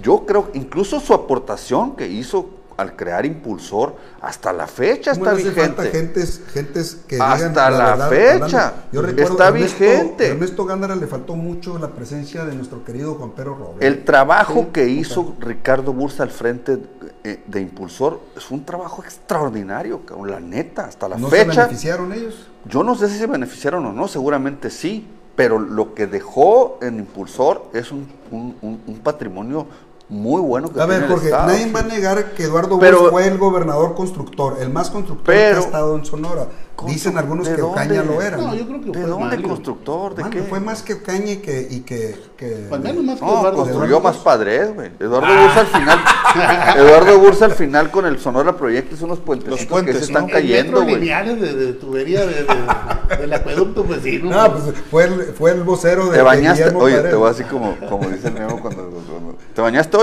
[0.00, 2.48] Yo creo, incluso su aportación que hizo
[2.78, 5.98] al crear Impulsor, hasta la fecha ¿Cómo está le hace falta vigente.
[5.98, 8.68] gentes, gentes que Hasta la verdad fecha.
[8.68, 8.82] hablando?
[8.92, 10.26] Yo recuerdo Está Ernesto, vigente.
[10.28, 13.82] Ernesto Gándara le faltó mucho la presencia de nuestro querido Juan Pedro Robert.
[13.82, 16.78] El trabajo que hizo Ricardo Bursa al frente
[17.24, 21.62] eh, de Impulsor es un trabajo extraordinario, cabrón, la neta, hasta la ¿No se fecha.
[21.66, 22.46] beneficiaron ellos?
[22.64, 27.00] Yo no sé si se beneficiaron o no, seguramente sí, pero lo que dejó en
[27.00, 29.66] Impulsor es un, un- un- un patrimonio
[30.08, 31.46] muy bueno que A ver, Jorge, Estado.
[31.48, 35.40] nadie va a negar que Eduardo Pero- fue el gobernador constructor, el más constructor que
[35.40, 36.46] ha estado en Sonora.
[36.86, 38.14] Dicen algunos ¿de que Ocaña dónde?
[38.14, 38.36] lo era.
[38.36, 39.48] No, yo creo que ¿De fue dónde Mario.
[39.48, 40.14] constructor?
[40.14, 40.42] ¿De Mano, qué?
[40.44, 41.66] Fue más que Ocaña y que...
[41.68, 43.56] Y que, que Juan Carlos más que No, Eduardo.
[43.56, 44.90] construyó Eduardo más padres, güey.
[45.00, 45.98] Eduardo Bursa al final,
[46.76, 50.06] Eduardo Bursa al final con el Sonora Proyecto hizo unos puentecitos Los puentes, que se
[50.12, 50.94] están cayendo, güey.
[51.00, 54.30] lineales de, de tubería de, de- del acueducto vecino.
[54.30, 57.10] No, pues fue el, fue el vocero de Te bañaste, oye, Paredes.
[57.10, 59.96] te voy así como, como dice el cuando, cuando- ¿Te bañaste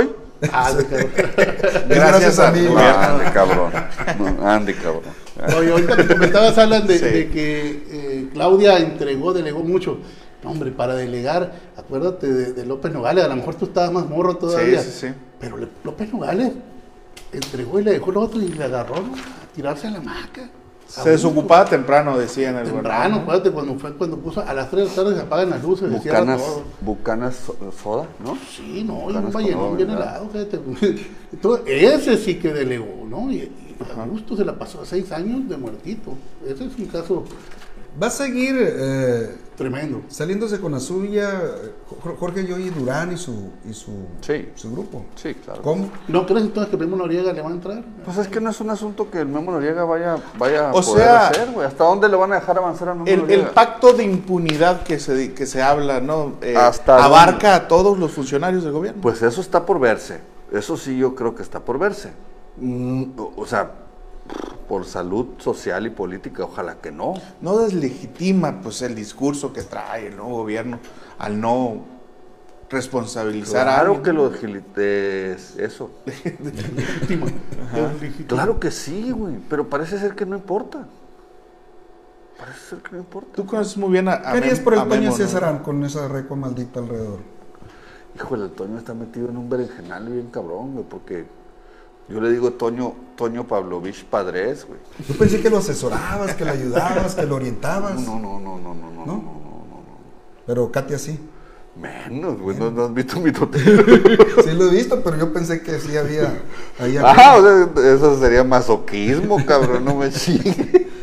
[0.51, 1.85] Ah, de cabrón.
[1.89, 2.65] Gracias a mí.
[2.65, 2.85] Güey.
[2.85, 3.71] ande, cabrón.
[4.19, 5.03] No, ande, cabrón.
[5.57, 7.05] Oye, ahorita que comentabas, Alan, de, Sí.
[7.05, 9.99] de que eh, Claudia entregó, delegó mucho.
[10.43, 14.07] No, hombre, para delegar, acuérdate de, de López Nogales, a lo mejor tú estabas más
[14.07, 14.81] morro todavía.
[14.81, 15.13] Sí, sí, sí.
[15.39, 16.51] Pero López Nogales
[17.33, 19.01] entregó y le dejó el otro y le agarró a
[19.55, 20.49] tirarse a la maca.
[20.87, 24.83] Se desocupaba temprano, decía en el Temprano, acuérdate cuando fue cuando puso a las 3
[24.83, 26.63] de la tarde se apagan las luces, Bucanas, todo.
[26.81, 27.35] Bucanas
[27.83, 28.37] Soda, ¿no?
[28.55, 30.59] Sí, no, y un vallenón bien helado, fíjate.
[31.33, 33.31] Entonces, ese sí que delegó, ¿no?
[33.31, 36.13] Y, y a gusto se la pasó a seis años de muertito.
[36.45, 37.25] Ese es un caso
[38.01, 40.01] Va a seguir eh, tremendo.
[40.09, 41.29] saliéndose con la suya
[42.03, 44.49] Jor- Jorge Yoyi Durán y su, y su, Sí.
[44.55, 45.05] su grupo.
[45.15, 45.61] Sí, claro.
[45.61, 45.89] ¿Cómo?
[46.09, 47.83] ¿No crees entonces que Memo Noriega le va a entrar?
[48.03, 50.81] Pues es que no es un asunto que el Memo Noriega vaya, vaya a O
[50.81, 51.65] poder sea, hacer, güey.
[51.65, 54.99] ¿Hasta dónde le van a dejar avanzar a Memo El, el pacto de impunidad que
[54.99, 56.33] se, que se habla, ¿no?
[56.41, 59.01] Eh, ¿Hasta abarca a todos los funcionarios del gobierno.
[59.01, 60.19] Pues eso está por verse.
[60.51, 62.11] Eso sí yo creo que está por verse.
[62.57, 63.71] Mm, o- o sea,
[64.67, 67.13] por salud social y política, ojalá que no.
[67.41, 70.79] no deslegitima pues el discurso que trae el nuevo gobierno
[71.19, 71.85] al no
[72.69, 74.03] responsabilizar a Claro alguien.
[74.03, 74.29] que lo
[75.33, 75.91] es eso.
[78.27, 80.87] Claro que sí, güey, pero parece ser que no importa.
[82.37, 83.29] Parece ser que no importa.
[83.35, 85.11] Tú conoces muy bien a, a ¿Qué harías por el a Toño.
[85.11, 87.19] César con esa recua maldita alrededor?
[88.15, 91.25] Híjole, el Toño está metido en un berenjenal bien cabrón, güey, porque
[92.07, 94.79] yo le digo Toño, Toño Pavlovich Padres, güey.
[95.07, 97.99] Yo pensé que lo asesorabas, que lo ayudabas, que lo orientabas.
[98.01, 99.05] No, no, no, no, no, no, no, ¿No?
[99.05, 99.97] no, no,
[100.45, 101.19] Pero Katia sí.
[101.75, 103.83] Menos, güey, no, no has visto mi totero.
[104.45, 106.41] Sí lo he visto, pero yo pensé que sí había.
[106.79, 106.99] algo.
[107.05, 107.41] Ah, o
[107.75, 110.85] sea, eso sería masoquismo, cabrón, no me chingue.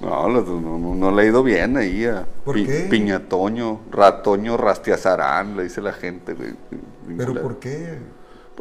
[0.00, 2.86] No, no, no, le ha ido bien ahí a ¿Por Pi- qué?
[2.88, 6.54] Piñatoño, Ratoño, Rastiazarán, le dice la gente, güey.
[7.16, 7.98] ¿Pero por qué?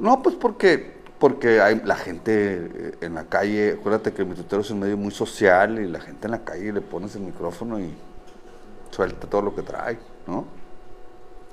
[0.01, 2.32] No, pues porque, porque hay la gente
[2.74, 5.99] eh, en la calle, acuérdate que mi tutero es un medio muy social y la
[5.99, 7.93] gente en la calle le pones el micrófono y
[8.91, 9.97] suelta todo lo que trae,
[10.28, 10.45] ¿no?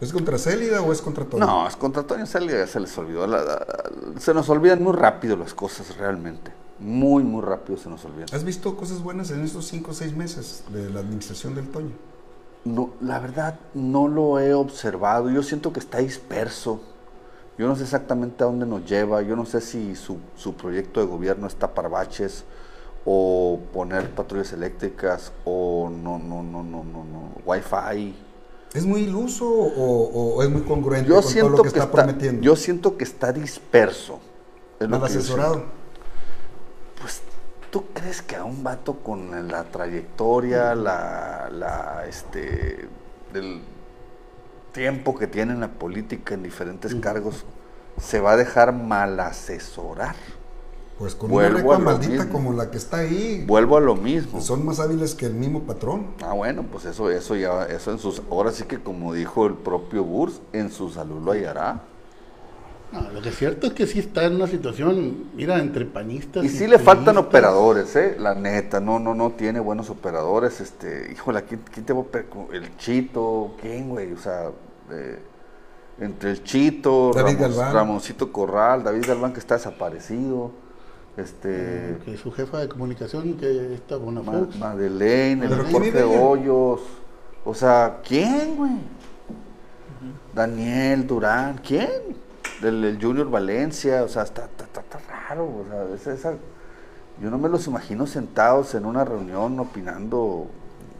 [0.00, 1.46] ¿Es contra Célida o es contra Toño?
[1.46, 3.26] No, es contra Toño Celia, ya se les olvidó.
[3.26, 6.52] la- la- se nos olvidan muy rápido las cosas realmente.
[6.80, 8.26] Muy, muy rápido se nos olvidan.
[8.32, 11.92] ¿Has visto cosas buenas en estos 5 o 6 meses de la administración del Toño?
[12.64, 15.30] No, la verdad, no lo he observado.
[15.30, 16.80] Yo siento que está disperso.
[17.56, 21.00] Yo no sé exactamente a dónde nos lleva, yo no sé si su, su proyecto
[21.00, 22.44] de gobierno está para baches
[23.04, 28.16] o poner patrullas eléctricas o no, no, no, no, no, no, wifi.
[28.72, 31.68] ¿Es muy iluso o, o es muy congruente Yo con todo siento lo que, que
[31.68, 32.42] está, está, prometiendo?
[32.42, 34.18] yo siento que está disperso.
[34.80, 35.62] es Mal asesorado.
[37.00, 37.22] Pues,
[37.70, 42.88] ¿tú crees que a un vato con la trayectoria, la, la, este,
[43.32, 43.60] del
[44.74, 47.46] tiempo que tiene en la política, en diferentes cargos,
[47.98, 50.16] se va a dejar mal asesorar?
[50.98, 52.32] Pues con Vuelvo una recua a lo maldita mismo.
[52.32, 54.40] como la que está ahí, Vuelvo a lo mismo.
[54.40, 56.08] son más hábiles que el mismo patrón.
[56.22, 59.54] Ah, bueno, pues eso, eso ya, eso en sus, ahora sí que como dijo el
[59.54, 61.82] propio Burs, en su salud lo hallará.
[62.92, 66.44] No, lo que es cierto es que sí está en una situación, mira, entre panistas.
[66.44, 68.14] Y sí le faltan operadores, ¿eh?
[68.16, 70.60] La neta, no, no, no tiene buenos operadores.
[70.60, 74.12] Este, híjole, ¿quién, quién te va a El Chito, ¿quién, güey?
[74.12, 74.50] O sea,
[74.90, 75.18] eh,
[76.00, 77.74] entre el Chito, David Ramos- Galván.
[77.74, 80.50] Ramoncito Corral, David Galván que está desaparecido,
[81.16, 84.56] este, Que su jefa de comunicación, que está Ma- Bonafox.
[84.58, 86.02] Madeleine, el ¿Pero quién Jorge?
[86.02, 86.80] Hoyos.
[87.44, 88.72] O sea, ¿quién, güey?
[90.34, 91.88] Daniel Durán, ¿quién?
[92.60, 96.34] Del, del Junior Valencia, o sea, está, está, está- está raro, o sea, es esa-
[97.22, 100.48] yo no me los imagino sentados en una reunión opinando,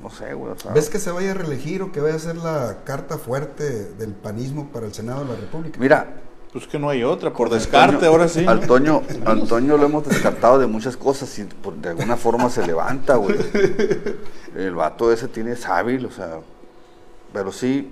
[0.04, 2.18] no sé, güey, o sea, ¿Ves que se vaya a reelegir o que vaya a
[2.18, 5.80] ser la carta fuerte del panismo para el Senado de la República?
[5.80, 6.20] mira,
[6.52, 8.42] Pues que no hay otra, por descarte, Antonio- ahora sí.
[8.44, 8.50] ¿no?
[8.52, 13.16] Antonio, Antonio lo hemos descartado de muchas cosas y por- de alguna forma se levanta,
[13.16, 13.36] güey.
[14.54, 16.38] El vato ese tiene es hábil, o sea,
[17.32, 17.90] pero sí,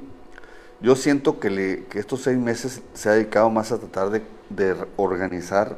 [0.80, 4.22] yo siento que, le, que estos seis meses se ha dedicado más a tratar de,
[4.50, 5.76] de organizar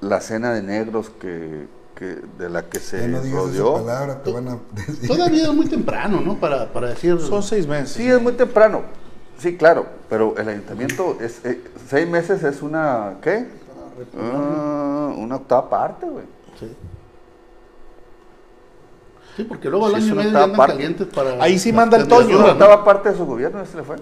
[0.00, 1.66] la cena de negros que,
[2.02, 3.74] que de la que se no rodeó.
[3.74, 5.06] palabra, te van a decir.
[5.08, 6.36] Todavía es muy temprano, ¿no?
[6.38, 7.20] Para, para decir.
[7.20, 7.90] Son seis meses.
[7.90, 8.82] Sí, es muy temprano.
[9.38, 13.46] Sí, claro, pero el ayuntamiento es eh, seis meses es una ¿qué?
[14.20, 16.24] Ah, una octava parte, güey.
[16.58, 16.72] Sí.
[19.36, 20.72] Sí, porque luego al Sí, es año una medio andan parte.
[20.74, 21.42] calientes para.
[21.42, 22.64] Ahí sí manda el Es una Toño, candidaturas, ¿no?
[22.64, 23.96] octava parte de su gobierno, ese le fue.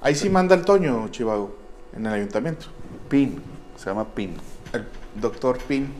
[0.00, 1.54] Ahí sí manda el Toño, Chivago,
[1.94, 2.66] en el ayuntamiento.
[3.08, 3.40] PIN,
[3.76, 4.34] se llama PIN.
[4.72, 4.84] El
[5.20, 5.92] doctor Pin.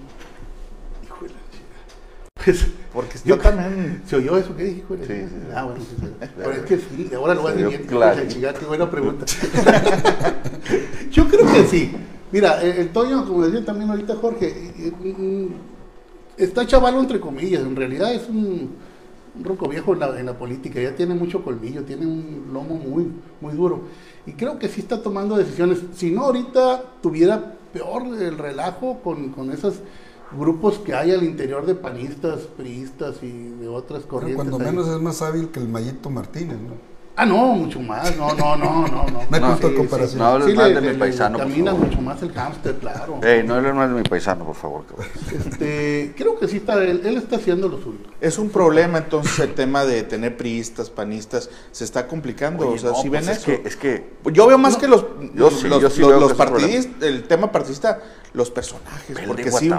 [1.04, 1.76] Hijo de la chica.
[2.42, 4.02] Pues, Porque está Yo- también.
[4.06, 5.36] ¿Se oyó eso que la Sí, sí, sí.
[5.54, 6.06] Ah, bueno, sí, sí.
[6.36, 8.22] Pero es que sí, ahora lo voy a decir claro.
[8.58, 9.24] qué buena pregunta.
[11.10, 11.92] Yo creo que sí.
[12.32, 15.48] Mira, el, el Toño, como decía también ahorita Jorge, eh, eh,
[16.36, 18.72] está chavalo entre comillas, en realidad es un,
[19.36, 22.74] un roco viejo en la, en la política, ya tiene mucho colmillo, tiene un lomo
[22.74, 23.06] muy,
[23.40, 23.82] muy duro.
[24.26, 25.78] Y creo que sí está tomando decisiones.
[25.94, 29.76] Si no, ahorita tuviera peor el relajo con, con esos
[30.32, 34.48] grupos que hay al interior de panistas, priistas y de otras Pero corrientes.
[34.48, 34.72] cuando ahí.
[34.72, 36.93] menos es más hábil que el Mayito Martínez, ¿no?
[37.16, 38.16] Ah, no, mucho más.
[38.16, 39.06] No, no, no, no.
[39.30, 40.18] No, No de sí, comparación.
[40.18, 42.32] No hables Sí, mal le- de mi le- le paisano, por Camina mucho más el
[42.32, 43.20] hámster, claro.
[43.22, 44.84] Ey, no hables mal de mi paisano, por favor.
[44.86, 45.06] cabrón.
[45.32, 47.98] Este, creo que sí está, él, él está haciendo lo suyo.
[48.20, 52.66] Es un problema entonces el tema de tener priistas, panistas, se está complicando.
[52.66, 53.46] Oye, o sea, no, si pues ven es eso.
[53.46, 55.04] que, es que Yo veo más que los,
[55.34, 58.00] Yo sí, los, yo sí los- los partidistas, el tema partidista,
[58.32, 59.16] los personajes.
[59.24, 59.70] porque sí,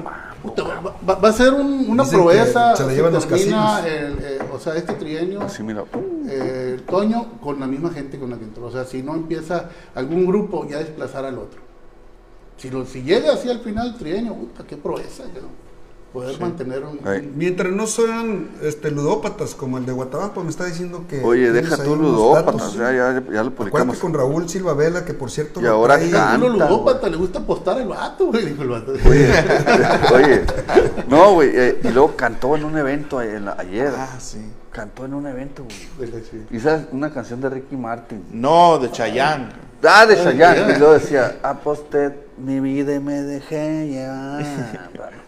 [0.42, 2.76] Puta, va, va- va a ser un- una Dicen proeza.
[2.78, 3.84] se la si llevan los casinos.
[3.86, 5.84] el, eh, o sea, este trienio, Así, mira.
[6.30, 8.66] eh, el Toño, con la misma gente con la que entró.
[8.66, 11.62] O sea, si no empieza algún grupo ya a desplazar al otro.
[12.58, 15.24] Si, lo, si llega así al final del trienio, puta, qué proeza.
[15.26, 15.65] ¿no?
[16.16, 17.00] Poder mantener un.
[17.36, 21.22] Mientras no sean este, ludópatas como el de Guatabampo, me está diciendo que.
[21.24, 23.98] Oye, deja tú ludópatas, ya, ya, ya lo Acuérdate publicamos.
[24.00, 25.60] con Raúl Silva Vela, que por cierto.
[25.60, 27.12] Y lo ahora trae- canta, Uno ludópata, güey.
[27.12, 28.94] le gusta apostar el vato, güey, dijo el vato.
[28.94, 29.30] Oye,
[30.14, 30.42] oye,
[31.10, 33.92] no, güey, eh, y luego cantó en un evento a- en la- ayer.
[33.98, 34.40] Ah, sí.
[34.72, 35.66] Cantó en un evento,
[35.98, 36.10] güey.
[36.52, 38.24] Y sabes, una canción de Ricky Martin.
[38.32, 39.52] No, de Chayán.
[39.84, 40.60] Ah, de Chayanne.
[40.70, 40.76] ya.
[40.76, 44.46] Y luego decía, aposté mi vida y me dejé llevar.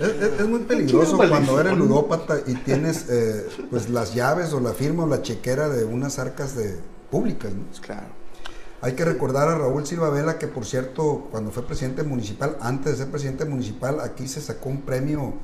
[0.00, 4.60] Es, es- es muy peligroso cuando eres ludópata y tienes eh, pues las llaves o
[4.60, 6.76] la firma o la chequera de unas arcas de
[7.10, 7.52] públicas.
[7.52, 7.64] ¿no?
[7.80, 8.06] Claro.
[8.80, 12.92] Hay que recordar a Raúl Silva Vela que por cierto cuando fue presidente municipal, antes
[12.92, 15.34] de ser presidente municipal, aquí se sacó un premio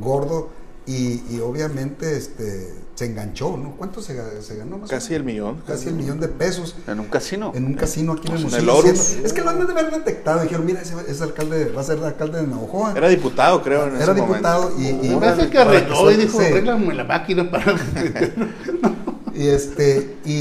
[0.00, 0.50] gordo
[0.86, 3.70] y, y obviamente este se enganchó, ¿no?
[3.76, 4.76] ¿Cuánto se, ga- se ganó?
[4.78, 5.62] más o Casi el millón.
[5.66, 6.76] Casi el millón de pesos.
[6.86, 7.52] En un casino.
[7.54, 9.24] En un casino aquí en el Pues en.
[9.24, 10.42] Es que lo han de haber detectado.
[10.42, 12.92] Dijeron, mira, ese, ese alcalde va a ser el alcalde de Navajoa.
[12.96, 15.04] Era diputado, creo, en Era ese diputado momento.
[15.06, 16.60] y, y- parece que arregló y dijo, sí.
[16.62, 17.64] la máquina para...
[19.34, 20.32] Y este, y,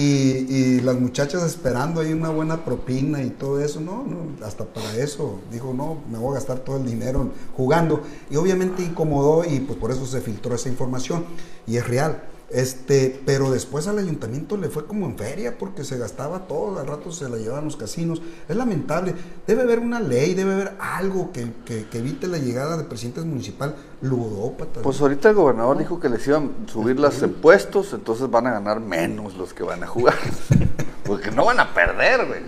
[0.50, 4.98] y las muchachas esperando ahí una buena propina y todo eso, no, no, hasta para
[4.98, 8.02] eso, dijo, no, me voy a gastar todo el dinero jugando.
[8.30, 11.26] Y obviamente incomodó y pues por eso se filtró esa información.
[11.68, 12.24] Y es real.
[12.54, 16.86] Este, pero después al ayuntamiento le fue como en feria porque se gastaba todo, al
[16.88, 18.22] rato se la llevaban los casinos.
[18.50, 19.16] Es lamentable.
[19.48, 23.24] Debe haber una ley, debe haber algo que, que- que evite la llegada de presidentes
[23.26, 24.84] municipal ludópatas.
[24.84, 28.52] Pues ahorita el gobernador dijo que les iban a subir los impuestos, entonces van a
[28.52, 30.16] ganar menos los que van a jugar.
[31.06, 32.42] Porque no van a perder, güey.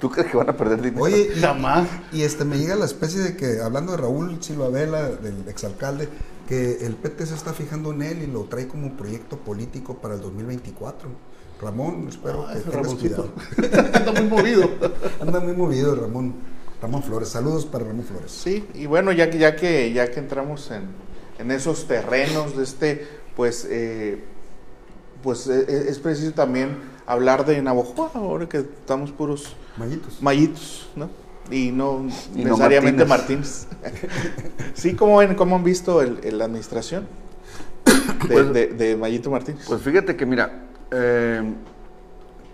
[0.00, 1.02] ¿Tú crees que van a perder dinero?
[1.04, 1.88] Oye, y- Jamás.
[2.12, 6.08] Y este me llega la especie de que, hablando de Raúl Silva Vela, del exalcalde,
[6.46, 10.14] que el PT se está fijando en él y lo trae como proyecto político para
[10.14, 11.08] el 2024.
[11.60, 13.32] Ramón, espero Ah, que tengas Ramoncito.
[13.56, 13.88] cuidado.
[13.94, 14.70] Anda muy movido.
[15.20, 16.34] Anda muy movido Ramón.
[16.82, 17.28] Ramón Flores.
[17.30, 18.30] Saludos para Ramón Flores.
[18.30, 20.84] Sí, y bueno, ya que, ya que, ya que entramos en,
[21.38, 24.22] en esos terrenos de este, pues, eh,
[25.22, 26.76] pues eh, eh, es preciso también
[27.06, 30.20] hablar de Navajo, ahora que estamos puros Mayitos.
[30.20, 31.08] mallitos, ¿no?
[31.50, 33.66] Y no Y no necesariamente Martínez.
[34.74, 37.06] sí, ¿cómo, ven- cómo han visto la administración
[37.84, 39.64] de, Pues- de, de Mayito Martínez?
[39.66, 41.42] Pues fíjate que mira, eh,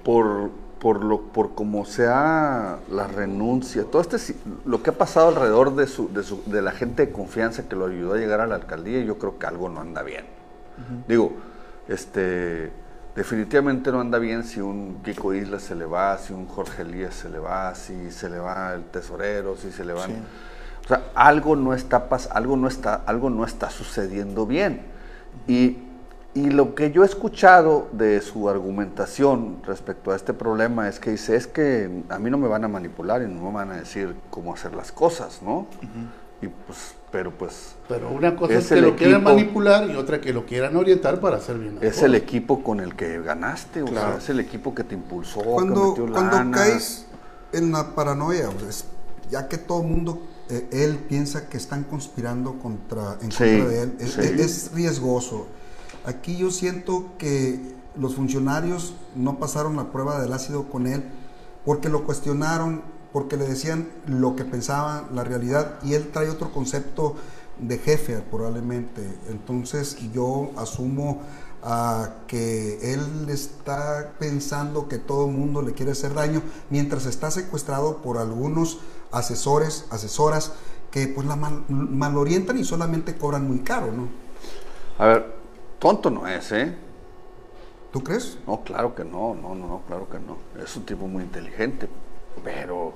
[0.05, 4.19] por, por lo por como sea la renuncia, todo este
[4.65, 7.77] lo que ha pasado alrededor de su, de su- de la gente de confianza que
[7.77, 10.25] lo ayudó a llegar a la alcaldía, yo creo que algo no anda bien.
[11.07, 11.33] Digo,
[11.89, 12.73] este
[13.15, 17.15] definitivamente no anda bien si un Kiko Isla se le va, si un Jorge Elías
[17.15, 20.11] se le va, si se le va el tesorero, si se le van.
[20.11, 20.17] Sí.
[20.85, 24.83] O sea, algo no está pas algo no está, algo no está sucediendo bien.
[25.47, 25.79] Y,
[26.35, 31.11] y lo que yo he escuchado de su argumentación respecto a este problema es que
[31.11, 33.77] dice, es que a mí no me van a manipular y no me van a
[33.77, 35.67] decir cómo hacer las cosas, ¿no?
[36.41, 39.97] Y pues, pero pues Pero una cosa Es es, que lo quieran equipo- manipular y
[39.97, 41.79] otra que lo quieran orientar para hacer bien.
[41.83, 42.03] es cosas.
[42.05, 44.19] el equipo con el que ganaste, o sea, Claro.
[44.19, 46.57] es el equipo que te impulsó, que Cuando, metió cuando lana.
[46.57, 47.07] caes
[47.53, 48.87] en la paranoia, o sea, es-
[49.31, 53.69] ya que todo el mundo, eh, él piensa que están conspirando contra, en Sí, contra
[53.69, 54.21] de él, es, sí.
[54.23, 55.47] es riesgoso.
[56.07, 57.61] Aquí yo siento que
[57.97, 61.05] los funcionarios no pasaron la prueba del ácido con él
[61.65, 62.83] porque lo cuestionaron,
[63.13, 67.17] porque le decían lo que pensaban, la realidad, y él trae otro concepto
[67.59, 69.03] de jefe probablemente.
[69.29, 71.23] Entonces yo asumo
[71.63, 77.31] a que él está pensando que todo el mundo le quiere hacer daño, mientras está
[77.31, 78.79] secuestrado por algunos
[79.13, 80.53] asesores, asesoras,
[80.91, 84.09] que pues la mal, malorientan y solamente cobran muy caro, ¿no?
[84.99, 85.37] A ver,
[85.79, 86.77] tonto no es, ¿eh?
[87.93, 88.39] ¿Tú crees?
[88.47, 90.37] No, claro que no, no, no, no, claro que no.
[90.63, 91.89] Es un tipo muy inteligente,
[92.45, 92.95] pero,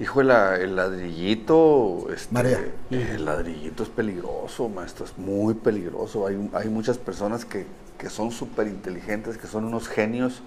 [0.00, 2.60] hijo, el, el ladrillito, este, Marea.
[2.90, 6.26] el ladrillito es peligroso, maestro, es muy peligroso.
[6.26, 7.66] Hay, hay muchas personas que,
[7.98, 10.42] que son súper inteligentes, que son unos genios,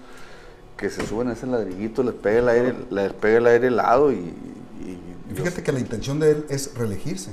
[0.76, 4.12] que se suben a ese ladrillito, les pega el aire, les pega el aire helado
[4.12, 4.16] y...
[4.16, 7.32] y- Y fíjate que la intención de él es reelegirse.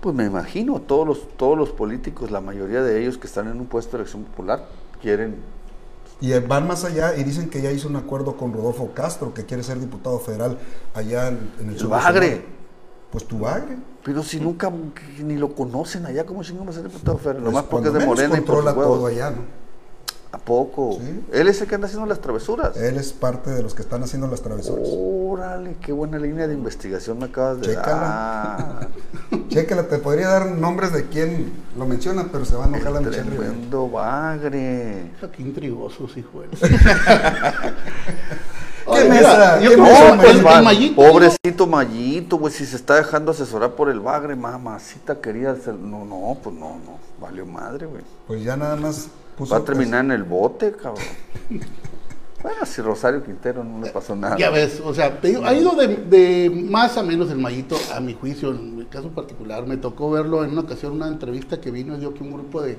[0.00, 3.58] Pues me imagino, todos los, todos los políticos, la mayoría de ellos que están en
[3.60, 4.66] un puesto de elección popular,
[5.00, 5.36] quieren
[6.22, 9.44] Y van más allá y dicen que ya hizo un acuerdo con Rodolfo Castro, que
[9.44, 10.56] quiere ser diputado federal
[10.94, 12.44] allá en, en el El sur Bagre.
[13.10, 13.76] Pues tu bagre.
[14.02, 14.72] Pero si nunca
[15.22, 17.42] ni lo conocen allá, ¿cómo chingón va a ser diputado federal?
[17.42, 19.61] Pues Nomás porque es de Morena y por todo allá, ¿no?
[20.32, 20.96] ¿A poco?
[20.98, 21.20] Sí.
[21.32, 22.74] Él es el que anda haciendo las travesuras.
[22.78, 24.88] Él es parte de los que están haciendo las travesuras.
[24.90, 28.88] Órale, qué buena línea de investigación me acabas de Chécala.
[29.30, 29.38] dar.
[29.48, 33.00] Chécala, te podría dar nombres de quién lo menciona, pero se va a enojar la
[33.00, 35.10] El Michelle tremendo bagre.
[35.36, 36.48] Qué intrigosos, hijo de...
[38.92, 39.60] ¿Qué mesa?
[39.60, 40.62] yo ¿Qué mesa, No, pues va-
[40.96, 45.74] pobrecito Mayito, güey, si se está dejando asesorar por el bagre, mamacita quería hacer.
[45.74, 48.02] No, no, pues no, no, valió madre, güey.
[48.26, 49.52] Pues ya nada más puso.
[49.52, 51.04] Va a terminar en el bote, cabrón.
[52.42, 54.36] bueno, si Rosario Quintero no le pasó nada.
[54.36, 57.76] Ya ves, o sea, te digo, ha ido de, de más a menos el Mayito,
[57.94, 59.66] a mi juicio, en mi caso particular.
[59.66, 62.78] Me tocó verlo en una ocasión, una entrevista que vino, dio que un grupo de,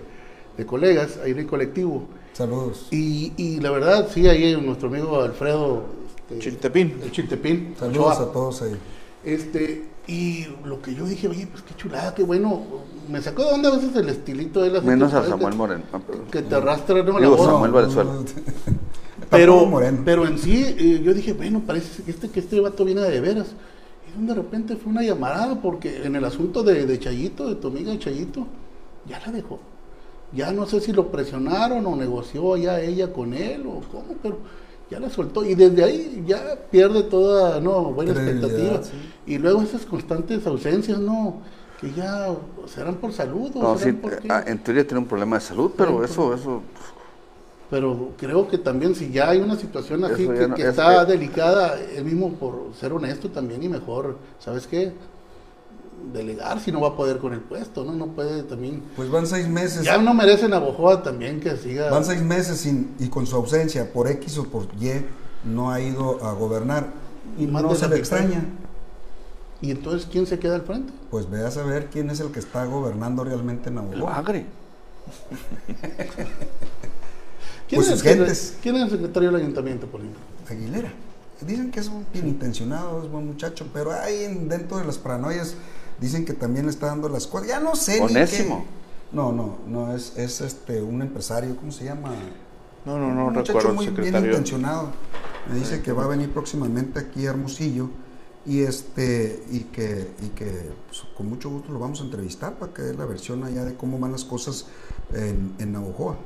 [0.57, 2.07] de colegas ahí en el colectivo.
[2.33, 2.87] Saludos.
[2.91, 5.85] Y, y la verdad, sí, ahí nuestro amigo Alfredo
[6.17, 6.99] este, Chiltepín.
[7.03, 7.75] El Chiltepín.
[7.79, 8.29] Saludos Ochoa.
[8.29, 8.75] a todos ahí.
[9.23, 12.63] Este, y lo que yo dije, oye, pues qué chulada, qué bueno.
[13.09, 15.83] Me sacó de onda a veces el estilito de las Menos a Samuel que- Moreno.
[15.93, 15.99] Ah.
[16.31, 17.13] Que te arrastra ¿no?
[17.13, 17.45] la Digo, voz.
[17.45, 18.11] Samuel Valenzuela.
[19.29, 19.67] Pero,
[20.05, 23.19] pero en sí, eh, yo dije, bueno, parece que este, que este vato viene de
[23.19, 23.47] veras.
[24.15, 27.69] Y de repente fue una llamarada, porque en el asunto de, de Chayito, de tu
[27.69, 28.45] amiga Chayito,
[29.07, 29.59] ya la dejó.
[30.33, 34.37] Ya no sé si lo presionaron o negoció ya ella con él o cómo, pero
[34.91, 35.43] ya la soltó.
[35.43, 38.83] Y desde ahí ya pierde toda no buena expectativa.
[38.83, 38.91] sí.
[39.25, 41.37] Y luego esas constantes ausencias, no,
[41.83, 42.29] que ya
[42.67, 44.27] serán por salud o No, sí, serán por qué.
[44.31, 46.61] ah, en teoría tiene un problema de salud, pero Sí, eso, eso,
[47.69, 51.01] Pero creo que también si ya hay una situación así que, no- que es- está
[51.01, 54.93] es- delicada, él mismo por ser honesto también y mejor, ¿sabes qué?
[56.11, 57.93] delegar si no va a poder con el puesto, ¿no?
[57.93, 58.83] No puede también...
[58.95, 59.83] Pues van seis meses.
[59.85, 61.89] Ya no merecen a Bojoa también que siga...
[61.89, 65.05] Van seis meses sin, y con su ausencia, por X o por Y,
[65.45, 66.87] no ha ido a gobernar.
[67.39, 68.43] Y no se le extraña.
[69.63, 70.91] ¿Y entonces quién se queda al frente?
[71.09, 74.45] Pues ve a saber quién es el que está gobernando realmente en El bagre.
[77.69, 78.57] ¿Quién, Pues es, sus gentes.
[78.61, 80.19] ¿Quién es el secretario del ayuntamiento, por ejemplo?
[80.49, 80.91] Aguilera.
[81.47, 84.97] Dicen que es un bien intencionado, es buen muchacho, pero ahí en- dentro de las
[84.97, 85.55] paranoias
[85.99, 87.47] dicen que también le está dando las cosas.
[87.47, 87.99] Ya no sé.
[88.01, 88.65] ni Onésimo.
[88.65, 89.15] qué.
[89.15, 92.09] No, no, no, es, es este un empresario, ¿cómo se llama?
[92.85, 94.29] No, no, no un muchacho recuerdo muy bien secretario.
[94.29, 94.89] intencionado.
[95.49, 97.89] Me dice que va a venir próximamente aquí a Hermosillo
[98.45, 102.73] y este y que y que pues, con mucho gusto lo vamos a entrevistar para
[102.73, 104.67] que dé la versión allá de cómo van las cosas
[105.13, 106.17] en, en Navojoa.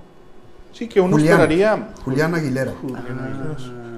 [0.73, 1.33] Sí, que uno Julián.
[1.33, 2.73] esperaría, Julián Aguilera.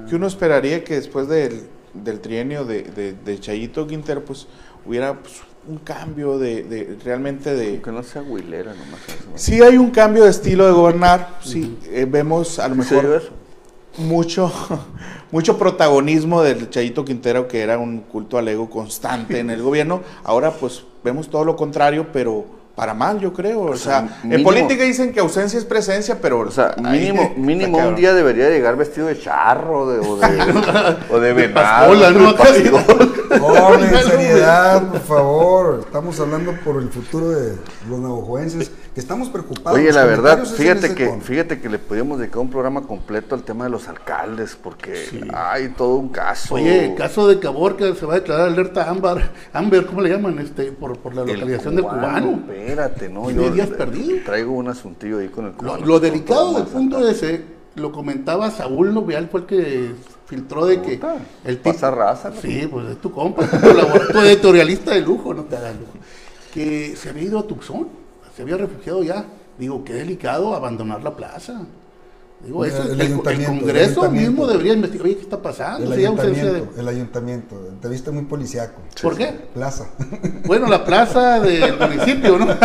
[0.08, 4.46] que uno esperaría que después del, del trienio de, de, de Chayito Quintero, pues
[4.86, 7.82] hubiera pues, un cambio de, de realmente de...
[7.82, 9.00] Que no sea huilera nomás.
[9.34, 13.08] Sí hay un cambio de estilo de gobernar, sí, eh, vemos a lo ¿Sí oyó
[13.08, 13.22] mejor
[13.98, 14.50] mucho,
[15.30, 20.02] mucho protagonismo del Chayito Quintero, que era un culto al ego constante en el gobierno.
[20.24, 23.62] Ahora, pues, vemos todo lo contrario, pero para mal, yo creo.
[23.62, 26.40] O, sea, sea, en política dicen que ausencia es presencia, pero.
[26.40, 31.20] O sea, mínimo, mínimo un día debería llegar vestido de charro de, o de, o
[31.20, 31.90] de venado.
[31.92, 32.34] pascola, ¿no?
[33.30, 35.80] Orden, seriedad, por favor.
[35.86, 37.56] Estamos hablando por el futuro de
[37.88, 39.78] los navajoenses, que estamos preocupados.
[39.78, 43.64] Oye, la verdad, fíjate que, fíjate que le podíamos dedicar un programa completo al tema
[43.64, 46.54] de los alcaldes, porque hay todo un caso.
[46.54, 50.38] Oye, el caso de Caborca se va a declarar alerta ámbar, Amber, ¿cómo le llaman?
[50.40, 52.42] este Por, por la El localización del cubano.
[52.48, 53.30] Espérate, ¿no?
[53.30, 54.18] Yo días perdido.
[54.24, 55.86] Traigo un asuntillo ahí con el cubano.
[55.86, 57.44] lo delicado del punto ese,
[57.76, 59.90] lo comentaba Saúl Novial, fue el que
[60.30, 61.72] filtró de que Puta, el tipo...
[61.72, 62.40] pasa raza, ¿no?
[62.40, 65.92] Sí, pues es tu compa, tu colaborador, tu editorialista de lujo, no te hagas lujo.
[66.54, 67.88] Que se había ido a Tucson,
[68.36, 69.24] se había refugiado ya.
[69.58, 71.62] Digo, qué delicado abandonar la plaza.
[72.44, 74.30] Digo, El- eso, el el, el ayuntamiento, el Congreso ayuntamiento.
[74.30, 75.84] mismo debería investigar, oye, ¿qué está pasando?
[75.84, 76.06] El de...
[76.06, 77.56] ayuntamiento, el ayuntamiento.
[77.82, 78.80] Te viste muy policiaco.
[79.02, 79.26] ¿Por qué?
[79.54, 79.86] Plaza.
[80.46, 82.46] Bueno, la plaza del municipio, ¿no?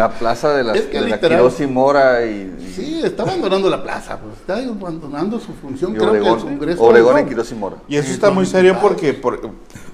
[0.00, 3.68] La plaza de, las, Es que de la y Mora y, y- Sí, está abandonando
[3.68, 5.92] la plaza, pues está abandonando su función.
[5.92, 6.82] y Creo que el Congreso...
[6.82, 7.28] Obregón y no.
[7.28, 7.76] Quirós y Mora.
[7.88, 9.40] Y eso está muy serio porque, por-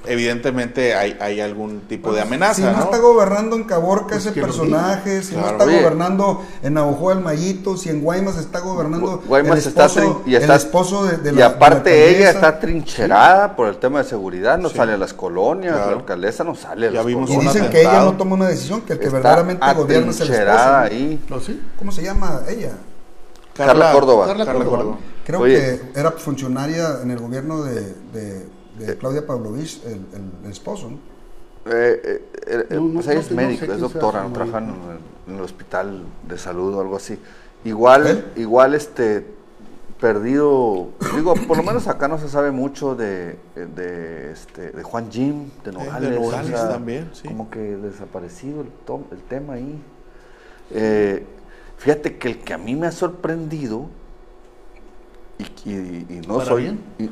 [0.07, 2.83] evidentemente, hay, hay algún tipo de amenaza, Si no, ¿no?
[2.85, 5.81] está gobernando en Caborca Pues ese personaje, si no está Oye.
[5.81, 10.33] gobernando en Navajo el Mayito, si en Guaymas está gobernando Guaymas el está esposo, trin-
[10.33, 12.31] y está- el esposo de, de y la- de la aparte ella alcaldesa.
[12.49, 14.77] está trincherada por el tema de seguridad, no Sí.
[14.77, 15.91] sale a las colonias, Claro.
[15.93, 17.55] la alcalesa no sale a Ya las vimos Y colonias.
[17.55, 20.33] dicen que ella no toma una decisión, que el que Está verdaderamente gobierna es el
[20.33, 20.75] esposo.
[20.77, 21.25] ahí.
[21.29, 21.62] ¿No, sí?
[21.79, 22.73] ¿Cómo se llama ella?
[23.55, 24.27] Carla Córdoba.
[24.27, 24.97] Carla Córdoba.
[25.25, 25.81] Creo Oye.
[25.93, 28.47] que era funcionaria en el gobierno de, de-
[28.79, 30.99] de Claudia Pavlovich, el, el- el esposo, ¿no?
[31.69, 34.23] Eh, eh, eh, No, no, pues ella no es sé- no sé médico, es doctora,
[34.23, 34.75] no trabaja en,
[35.27, 37.19] en el hospital de salud o algo así.
[37.65, 38.41] Igual, ¿Eh?
[38.41, 39.27] igual este
[40.01, 45.11] perdido, digo, por lo menos acá no se sabe mucho de, de, este, de Juan
[45.11, 47.27] Jim, de Nogales, de Nogales también, sí.
[47.27, 49.81] como que desaparecido el, to- el tema ahí.
[50.71, 51.25] Eh,
[51.79, 53.87] fíjate que el que a mí me ha sorprendido
[55.39, 56.81] y, y- y no ¿Para soy, bien?
[56.99, 57.11] y-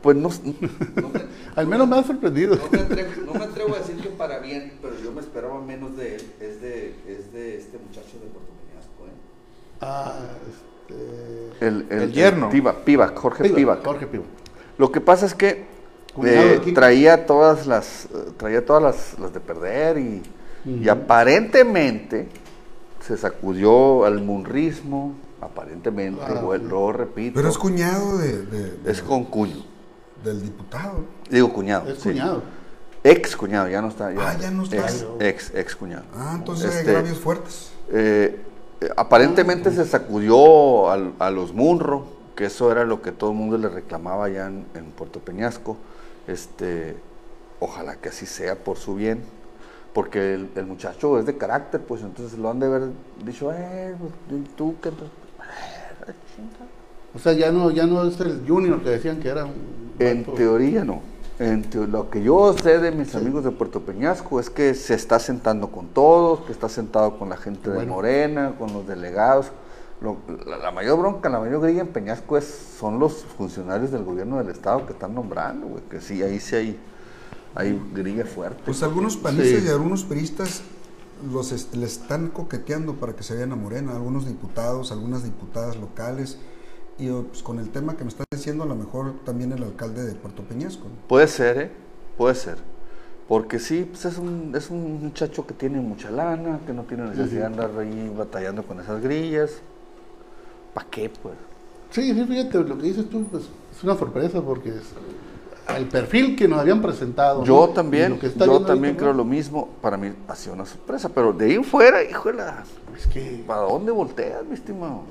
[0.00, 0.30] pues no,
[1.56, 2.54] Al menos me ha sorprendido.
[2.54, 5.60] no me, atrevo, no me atrevo a decir que para bien, pero yo me esperaba
[5.60, 6.22] menos de él.
[6.40, 8.51] Es de, es de este muchacho de Puerto ¿eh?
[9.82, 10.14] Ah,
[10.48, 11.66] este...
[11.66, 12.48] El, El yerno.
[12.50, 13.84] Piva- Pivac, Jorge Piva, Pivac.
[13.84, 14.24] Jorge Piva.
[14.78, 15.64] Lo que pasa es que
[16.24, 20.22] eh, traía todas las, eh, traía todas las, las de perder y,
[20.64, 22.28] y aparentemente
[23.06, 28.90] se sacudió al munrismo, aparentemente, Ah, el- lo repito, Pero es cuñado de, de- de-
[28.90, 29.64] es con cuño.
[30.24, 31.04] del diputado.
[31.30, 31.88] Digo cuñado.
[31.90, 32.10] Es sí.
[32.10, 32.42] cuñado.
[33.04, 34.12] Ex cuñado, ya no está.
[34.16, 34.76] Ah, ya no está.
[34.76, 36.04] Ex, ex, ex cuñado.
[36.14, 37.72] Ah, entonces hay Este, agravios fuertes.
[37.90, 38.40] Eh, eh,
[38.96, 42.04] aparentemente se sacudió al- a los Munro,
[42.36, 45.76] que eso era lo que todo el mundo le reclamaba allá en, en Puerto Peñasco.
[46.26, 46.96] Este,
[47.60, 49.22] ojalá que así sea por su bien,
[49.92, 52.82] porque el, el muchacho es de carácter, pues entonces lo han de haber
[53.24, 54.90] dicho, eh, pues, ¿y tú qué?
[57.14, 59.92] O sea, ya no, ya no es el junior que decían que era un...
[59.98, 61.02] En teoría no.
[61.38, 64.94] En teo- lo que yo sé de mis amigos de Puerto Peñasco es que se
[64.94, 67.86] está sentando con todos, que está sentado con la gente de.
[67.86, 69.46] Morena, con los delegados.
[70.00, 72.44] Lo- la, la mayor bronca, la mayor grilla en Peñasco es,
[72.78, 76.56] son los funcionarios del gobierno del estado que están nombrando, güey, que sí, ahí sí
[76.56, 76.80] hay,
[77.54, 78.60] hay grilla fuerte.
[78.64, 79.66] Pues algunos panistas Sí.
[79.66, 80.62] y algunos peristas
[81.32, 85.76] los est- le están coqueteando para que se vayan a Morena, algunos diputados, algunas diputadas
[85.76, 86.36] locales.
[86.98, 90.04] Y pues, con el tema que me estás diciendo, a lo mejor también el alcalde
[90.04, 90.84] de Puerto Peñasco.
[90.84, 91.08] ¿no?
[91.08, 91.70] Puede ser, ¿eh?
[92.16, 92.58] Puede ser.
[93.28, 97.04] Porque sí, pues es un, es un muchacho que tiene mucha lana, que no tiene
[97.04, 99.62] necesidad de andar ahí batallando con esas grillas.
[100.74, 101.34] ¿Para qué, pues?
[101.90, 104.82] Sí, sí, fíjate, lo que dices tú pues, es una sorpresa porque es
[105.76, 107.44] el perfil que nos habían presentado.
[107.44, 109.68] Yo también, está yo también creo lo mismo.
[109.80, 112.42] Para mí ha sido una sorpresa, pero de ahí en fuera, híjole,
[112.96, 115.02] Es que ¿para dónde volteas, mi estimado?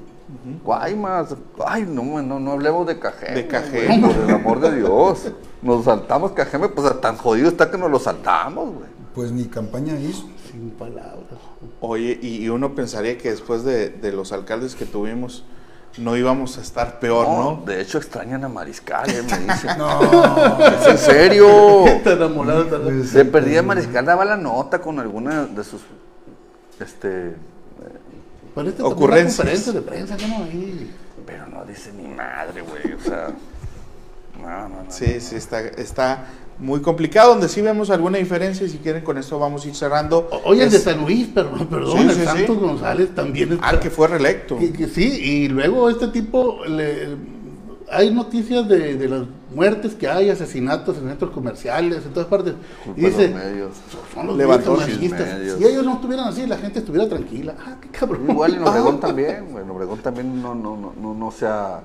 [0.64, 3.34] Guaymas, ay, no, no, no hablemos de Cajeme.
[3.34, 4.08] De Cajeme.
[4.08, 5.32] Por el amor de Dios.
[5.62, 8.90] Nos saltamos Cajeme, pues tan jodido está que nos lo saltamos, güey.
[9.14, 10.28] Pues ni campaña hizo.
[10.52, 11.40] sin palabras.
[11.82, 15.44] Oye, y, y uno pensaría que después de, de los alcaldes que tuvimos,
[15.98, 17.66] no íbamos a estar peor, No, ¿no?
[17.66, 19.72] de hecho extrañan a Mariscal, eh, me dicen.
[19.78, 20.60] No.
[20.66, 21.86] Es en serio.
[21.88, 23.04] Está enamorado, está enamorado.
[23.04, 25.82] Se perdía Mariscal, daba la nota con alguna de sus
[26.80, 27.36] este
[28.56, 29.38] Pero este Ocurrencias.
[29.38, 30.44] Conferencia de prensa, ¿no?
[30.44, 30.92] Ahí.
[31.26, 32.94] pero no dice ni madre, güey.
[32.94, 33.30] O sea.
[34.42, 34.92] No, no, no.
[34.92, 36.28] Sí, sí, está, está
[36.58, 39.76] muy complicado, donde sí vemos alguna diferencia, y si quieren con esto vamos a ir
[39.76, 40.30] cerrando.
[40.46, 42.26] Oye, el de Es- San Luis, perdón, perdón, Sí, el sí, sí.
[42.26, 43.70] Santos González también está.
[43.70, 44.58] Ah, que fue reelecto.
[44.58, 47.16] Que- que sí, y luego este tipo, le-
[47.92, 49.22] hay noticias de, de las
[49.54, 52.54] muertes que hay, asesinatos en centros comerciales, en todas partes.
[52.84, 53.72] Culpa Y dice, los
[54.14, 55.38] son los Levantó amarillistas.
[55.40, 55.58] medios.
[55.60, 57.56] Si ellos no estuvieran así, la gente estuviera tranquila.
[57.60, 58.30] Ah, qué cabrón.
[58.30, 59.48] Igual en Obregón también.
[59.58, 61.82] En Obregón también no, no, no, no, no se ha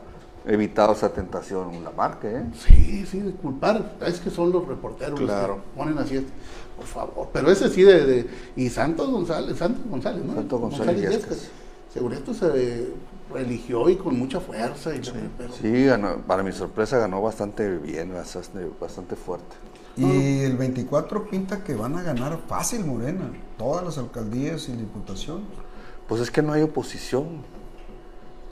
[0.46, 2.44] evitado esa tentación la marca, ¿eh?
[2.66, 3.96] Sí, sí, de culpar.
[4.06, 5.56] Es que son los reporteros Claro.
[5.56, 6.26] los que ponen así.
[6.76, 7.28] Por favor.
[7.32, 10.34] Pero ese sí de, de- Y Santos González, Santos González, ¿no?
[10.34, 11.26] Santos González.
[11.96, 12.88] Seguro esto se
[13.32, 14.94] religió y con mucha fuerza.
[14.94, 15.00] Y
[15.38, 19.56] pero- Sí, ganó, para mi sorpresa ganó bastante bien, bastante, bastante fuerte.
[19.96, 25.46] Y el 24 pinta que van a ganar fácil Morena, todas las alcaldías y diputaciones.
[26.06, 27.40] Pues es que no hay oposición.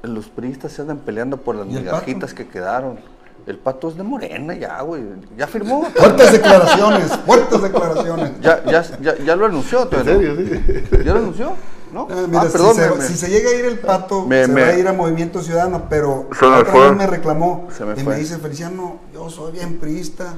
[0.03, 2.99] Los priistas se andan peleando por las ¿Y el migajitas que quedaron.
[3.47, 5.03] El pato es de Morena ya, güey.
[5.37, 5.85] Ya firmó.
[5.97, 8.41] Fuertes declaraciones, fuertes declaraciones.
[8.41, 9.87] ya, ya, ya, ya lo anunció.
[9.93, 10.35] ¿En serio?
[10.35, 10.63] Sí.
[11.05, 11.53] ¿Ya lo anunció?
[11.93, 12.09] ¿No?
[12.11, 14.27] Ah, mira, ah, perdón, si, se, me- me- si se llega a ir el pato,
[14.27, 18.05] Me- se va a ir a Movimiento Ciudadano, pero otra vez me reclamó Se y
[18.05, 20.35] me dice, Feliciano, yo soy bien priista,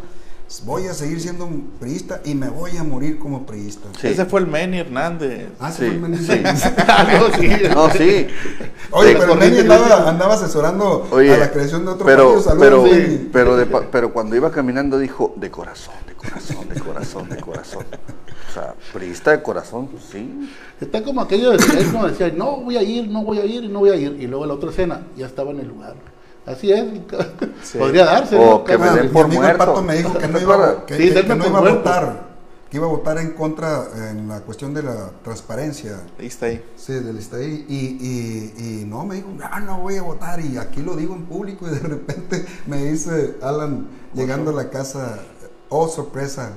[0.65, 3.89] voy a seguir siendo un priista y me voy a morir como priista.
[4.01, 4.09] Sí.
[4.09, 5.49] Ese fue el Manny Hernández.
[5.59, 6.19] Ah, Sí, sí, fue el Mendy.
[6.25, 6.41] sí.
[6.89, 7.49] Ah, no, sí.
[7.75, 8.27] No, sí.
[8.93, 12.41] Oye, Sí, pero el corriente, andaba, andaba asesorando Oye, a la creación de otro pero.
[12.41, 12.85] Saludos, pero,
[13.33, 17.37] pero, de pa- pero cuando iba caminando dijo, de corazón, de corazón, de corazón, de
[17.41, 17.85] corazón.
[18.49, 20.49] O sea, priista de corazón, pues sí.
[20.81, 21.77] Está como aquello de que
[22.09, 24.17] decía, no voy a ir, no voy a ir, no voy a ir.
[24.21, 25.95] Y luego la otra escena ya estaba en el lugar.
[26.47, 26.85] Así es.
[27.63, 27.79] Sí.
[27.79, 28.37] Podría darse.
[28.37, 28.65] O ¿no?
[28.65, 29.63] que me den mi por amigo muerto.
[29.63, 30.85] el Pato me dijo que no ¿Te iba, acuerdas?
[30.87, 31.79] que, Sí, que- que denme no por iba a muerto.
[31.81, 32.27] votar,
[32.71, 36.01] que iba a votar en contra en la cuestión de la transparencia.
[36.19, 36.65] Está ahí.
[36.77, 40.57] Sí, del ahí y, y, y no, me dijo, ah, no voy a votar y
[40.57, 45.19] aquí lo digo en público y de repente me dice Alan llegando a la casa,
[45.69, 46.53] oh sorpresa,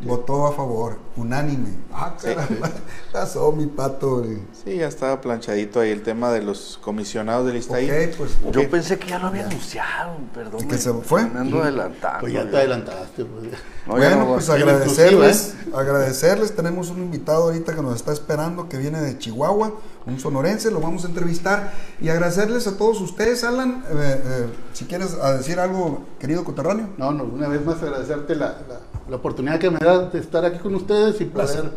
[0.00, 1.70] votó a favor, unánime.
[1.92, 2.70] Ah, caramba,
[3.12, 4.18] pasó mi pato.
[4.18, 4.38] güey.
[4.64, 7.90] Sí, ya estaba planchadito ahí el tema de los comisionados del ISTAI.
[7.90, 10.60] Ok, pues Yo pensé que ya lo había anunciado, perdón.
[10.62, 11.26] ¿Y que se fue?
[11.26, 12.20] Me ando adelantando.
[12.20, 13.24] Pues ya te adelantaste.
[13.24, 13.44] Pues.
[13.86, 16.54] No, ya bueno, no, pues agradecerles, agradecerles.
[16.54, 19.72] Tenemos un invitado ahorita que nos está esperando, que viene de Chihuahua,
[20.06, 21.72] un sonorense, lo vamos a entrevistar.
[22.00, 23.84] Y agradecerles a todos ustedes, Alan.
[23.88, 26.90] eh, eh, si quieres a decir algo, querido coterráneo.
[26.98, 30.44] No, no, una vez más agradecerte la, la, la oportunidad que me das de estar
[30.44, 31.72] aquí con ustedes y poder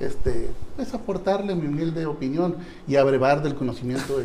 [0.00, 2.56] este, pues, aportarle mi humilde opinión
[2.88, 4.24] y abrevar del conocimiento de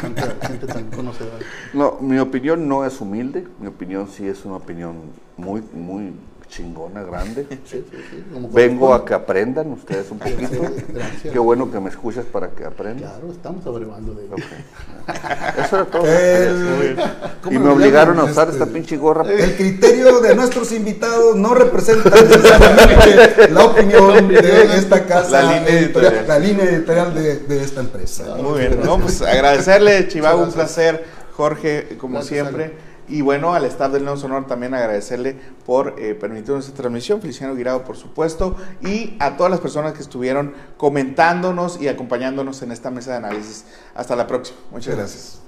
[0.00, 1.44] tanta gente tan conocedora.
[1.74, 4.96] No, mi opinión no es humilde, mi opinión sí es una opinión
[5.36, 6.12] muy, muy
[6.48, 7.46] chingona, grande.
[7.64, 10.62] Sí, sí, sí, como Vengo a que aprendan ustedes un poquito.
[10.88, 11.32] Gracias.
[11.32, 13.10] Qué bueno que me escuchas para que aprendan.
[13.10, 14.36] Claro, estamos abrevando de ello.
[15.64, 16.06] Eso era todo.
[16.06, 16.96] El-
[17.42, 19.24] ¿cómo Y me obligaron a usar Este, esta pinche gorra.
[19.30, 25.78] El criterio de nuestros invitados no representa necesariamente la opinión de esta casa, La línea
[25.80, 26.24] editorial.
[26.26, 28.36] la línea editorial de, de esta empresa.
[28.36, 31.04] Muy bien, no, pues agradecerle, Chivago, un placer,
[31.36, 32.87] Jorge, como Gracias, siempre.
[33.08, 37.54] Y bueno, al staff del Nuevo Sonor también agradecerle por eh, permitirnos esta transmisión, Feliciano
[37.54, 42.90] Guirado, por supuesto, y a todas las personas que estuvieron comentándonos y acompañándonos en esta
[42.90, 43.64] mesa de análisis.
[43.94, 44.58] Hasta la próxima.
[44.70, 45.08] Muchas gracias.
[45.08, 45.47] Gracias.